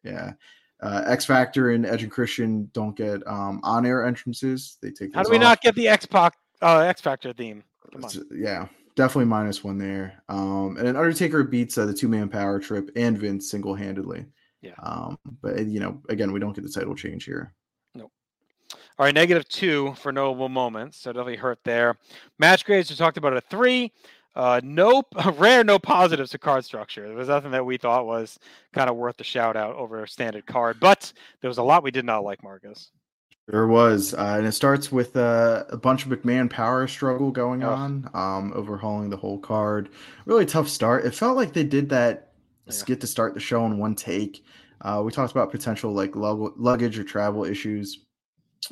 [0.02, 0.32] yeah.
[0.82, 4.76] Uh, X Factor and Edge and Christian don't get um, on air entrances.
[4.82, 5.42] They take How do we off.
[5.42, 7.64] not get the X Pac uh, X Factor theme?
[7.92, 8.10] Come on.
[8.10, 10.22] It's- Yeah, definitely minus one there.
[10.28, 14.26] Um, and then Undertaker beats uh, the two man power trip and Vince single handedly.
[14.60, 14.74] Yeah.
[14.82, 17.54] Um, but you know, again, we don't get the title change here.
[17.94, 18.12] Nope.
[18.98, 20.98] All right, negative two for notable moments.
[20.98, 21.96] So definitely hurt there.
[22.38, 23.92] Match grades, we talked about a three.
[24.36, 25.02] Uh, no,
[25.38, 27.08] rare no positives to card structure.
[27.08, 28.38] There was nothing that we thought was
[28.74, 31.10] kind of worth the shout out over a standard card, but
[31.40, 32.90] there was a lot we did not like, Marcus.
[33.48, 37.62] There was, uh, and it starts with uh, a bunch of McMahon power struggle going
[37.62, 37.70] Ugh.
[37.72, 39.88] on, um, overhauling the whole card.
[40.26, 41.06] Really tough start.
[41.06, 42.32] It felt like they did that
[42.66, 42.72] Yeah.
[42.72, 44.44] skit to start the show in one take.
[44.82, 48.05] Uh, we talked about potential like lug- luggage or travel issues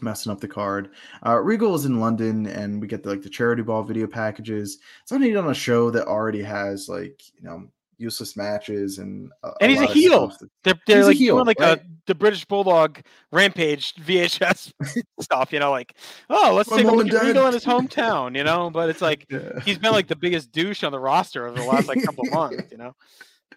[0.01, 0.91] messing up the card.
[1.27, 4.79] Uh, Regal is in London, and we get the, like the charity ball video packages.
[5.03, 7.65] It's not needed on a show that already has like you know
[7.97, 10.27] useless matches and a, And he's a heel.
[10.27, 11.79] that- They're, they're He's a heel, like right?
[11.79, 12.99] a the British Bulldog
[13.33, 14.73] Rampage VHS
[15.21, 15.95] stuff, you know, like
[16.29, 17.47] oh, let's My take a look at Regal dad.
[17.49, 18.69] in his hometown, you know.
[18.69, 19.61] But it's like Yeah.
[19.65, 22.65] he's been like the biggest douche on the roster over the last like couple months,
[22.73, 22.95] you know.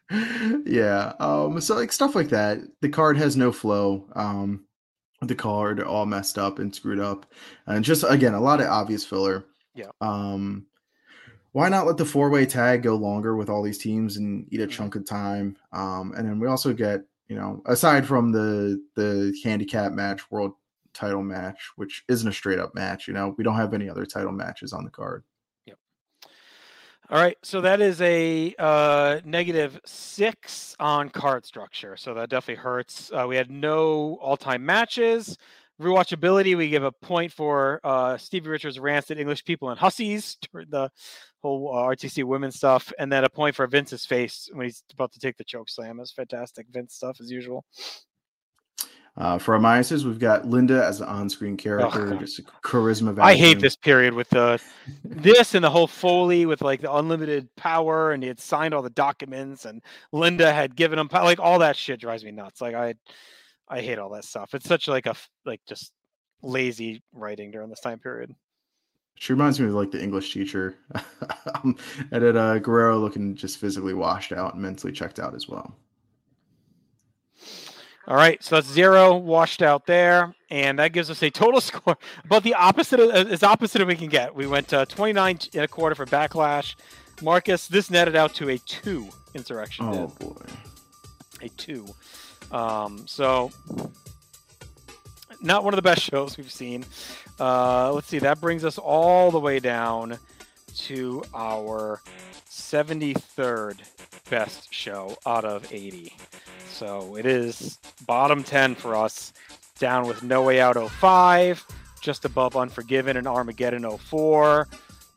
[0.65, 4.63] yeah um so like stuff like that the card has no flow um
[5.21, 7.25] the card all messed up and screwed up
[7.65, 9.89] and just again a lot of obvious filler Yeah.
[10.01, 10.67] um
[11.53, 14.67] why not let the four-way tag go longer with all these teams and eat a
[14.67, 14.71] Mhm.
[14.71, 19.35] chunk of time um and then we also get you know aside from the the
[19.43, 20.53] handicap match world
[20.93, 24.05] title match which isn't a straight up match you know we don't have any other
[24.05, 25.23] title matches on the card
[27.09, 31.95] All right, so that is a uh, negative six on card structure.
[31.95, 33.09] So that definitely hurts.
[33.13, 35.37] Uh, we had no all-time matches.
[35.81, 40.37] Rewatchability, we give a point for uh, Stevie Richards rants at English people and hussies
[40.53, 40.89] the
[41.41, 45.13] whole uh, RTC women stuff, and then a point for Vince's face when he's about
[45.13, 46.01] to take the choke slam.
[46.01, 47.63] It's fantastic Vince stuff as usual.
[49.17, 52.19] Uh for our minuses we've got linda as an on-screen character God.
[52.19, 54.61] just a charisma I hate this period with the
[55.03, 58.81] this and the whole Foley with like the unlimited power, and he had signed all
[58.81, 62.61] the documents, and Linda had given him like all that shit drives me nuts.
[62.61, 62.95] Like I,
[63.67, 64.53] I hate all that stuff.
[64.53, 65.15] It's such like a
[65.45, 65.91] like just
[66.41, 68.33] lazy writing during this time period.
[69.15, 70.77] She reminds me of like the English teacher.
[71.55, 71.75] um,
[72.11, 75.75] and then uh, Guerrero looking just physically washed out and mentally checked out as well.
[78.07, 81.97] All right, so that's zero washed out there, and that gives us a total score
[82.23, 84.33] about the opposite of, as opposite as we can get.
[84.33, 86.75] We went uh, 29 and a quarter for backlash.
[87.21, 89.91] Marcus, this netted out to a two Insurrextion.
[89.91, 90.01] did.
[90.01, 90.45] Oh boy.
[91.41, 91.85] a two.
[92.51, 93.51] Um, so
[95.41, 96.85] not one of the best shows we've seen.
[97.39, 100.17] Uh, let's see, that brings us all the way down
[100.79, 102.01] to our
[102.49, 103.79] 73rd
[104.29, 106.13] best show out of 80.
[106.69, 109.33] So it is bottom 10 for us,
[109.79, 111.65] down with No Way Out 05,
[112.01, 114.67] just above Unforgiven and Armageddon 04,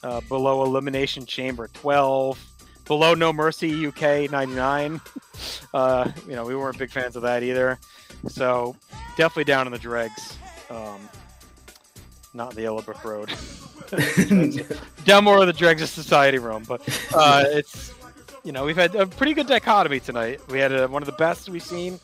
[0.03, 2.43] uh, below Elimination Chamber 12,
[2.87, 5.01] below No Mercy UK 99.
[5.73, 7.79] Uh, you know, we weren't big fans of that either.
[8.27, 8.75] So
[9.17, 10.37] definitely down in the dregs.
[10.69, 11.09] Um,
[12.35, 13.33] not the Yellow Brick Road.
[15.05, 16.81] down more of the dregs of Society Room, but
[17.15, 17.93] uh, it's
[18.45, 20.41] you know we've had a pretty good dichotomy tonight.
[20.49, 21.99] We had uh one of the best we've seen,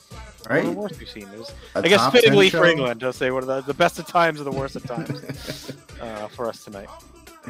[0.49, 1.29] one of the worst we've seen.
[1.33, 3.99] It was, A I guess fittingly for England, to say one of the, the best
[3.99, 6.89] of times and the worst of times uh, for us tonight.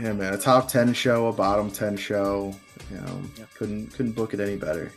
[0.00, 0.34] yeah, man.
[0.34, 2.54] A top ten show, a bottom ten show.
[2.90, 3.44] You know, Yeah.
[3.56, 4.92] couldn't couldn't book it any better.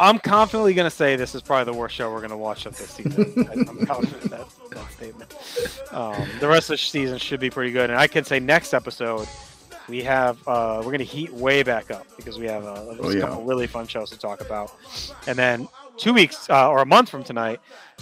[0.00, 2.66] I'm confidently going to say this is probably the worst show we're going to watch
[2.66, 3.48] of this season.
[3.50, 5.34] I- I'm confident that, that statement.
[5.92, 8.74] Um, the rest of the season should be pretty good, and I can say next
[8.74, 9.26] episode
[9.88, 13.00] we have uh, we're going to heat way back up because we have uh, just
[13.02, 13.20] Oh, a yeah.
[13.22, 14.72] couple really fun shows to talk about,
[15.26, 17.58] and then two weeks uh, or a month from tonight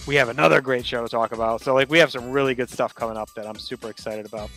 [0.07, 1.63] we have another great show to talk about.
[1.63, 4.51] So like we have some really good stuff coming up that I'm super excited about.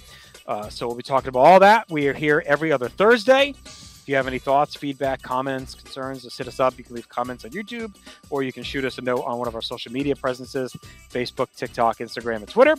[0.45, 1.85] Uh, so we'll be talking about all that.
[1.89, 3.53] We are here every other Thursday.
[4.09, 6.75] You have any thoughts, feedback, comments, concerns, just hit us up.
[6.79, 7.95] You can leave comments on YouTube
[8.31, 10.75] or you can shoot us a note on one of our social media presences
[11.11, 12.73] Facebook, TikTok, Instagram, and Twitter.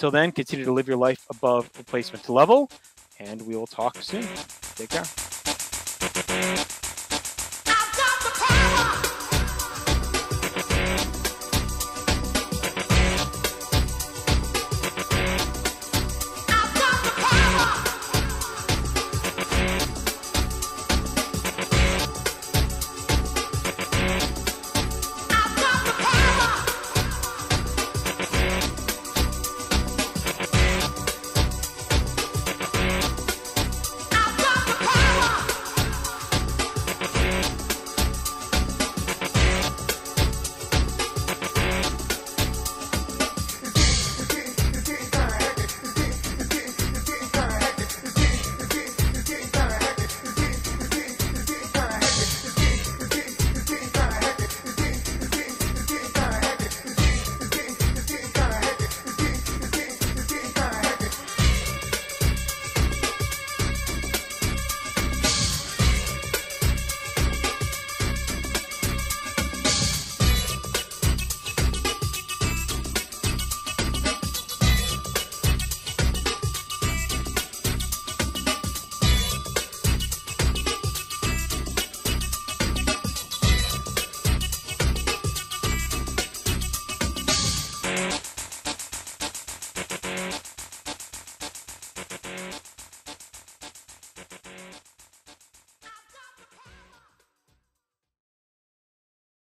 [0.00, 2.68] Till then, continue to live your life above replacement level,
[3.20, 4.26] and we will talk soon.
[4.74, 5.04] Take care.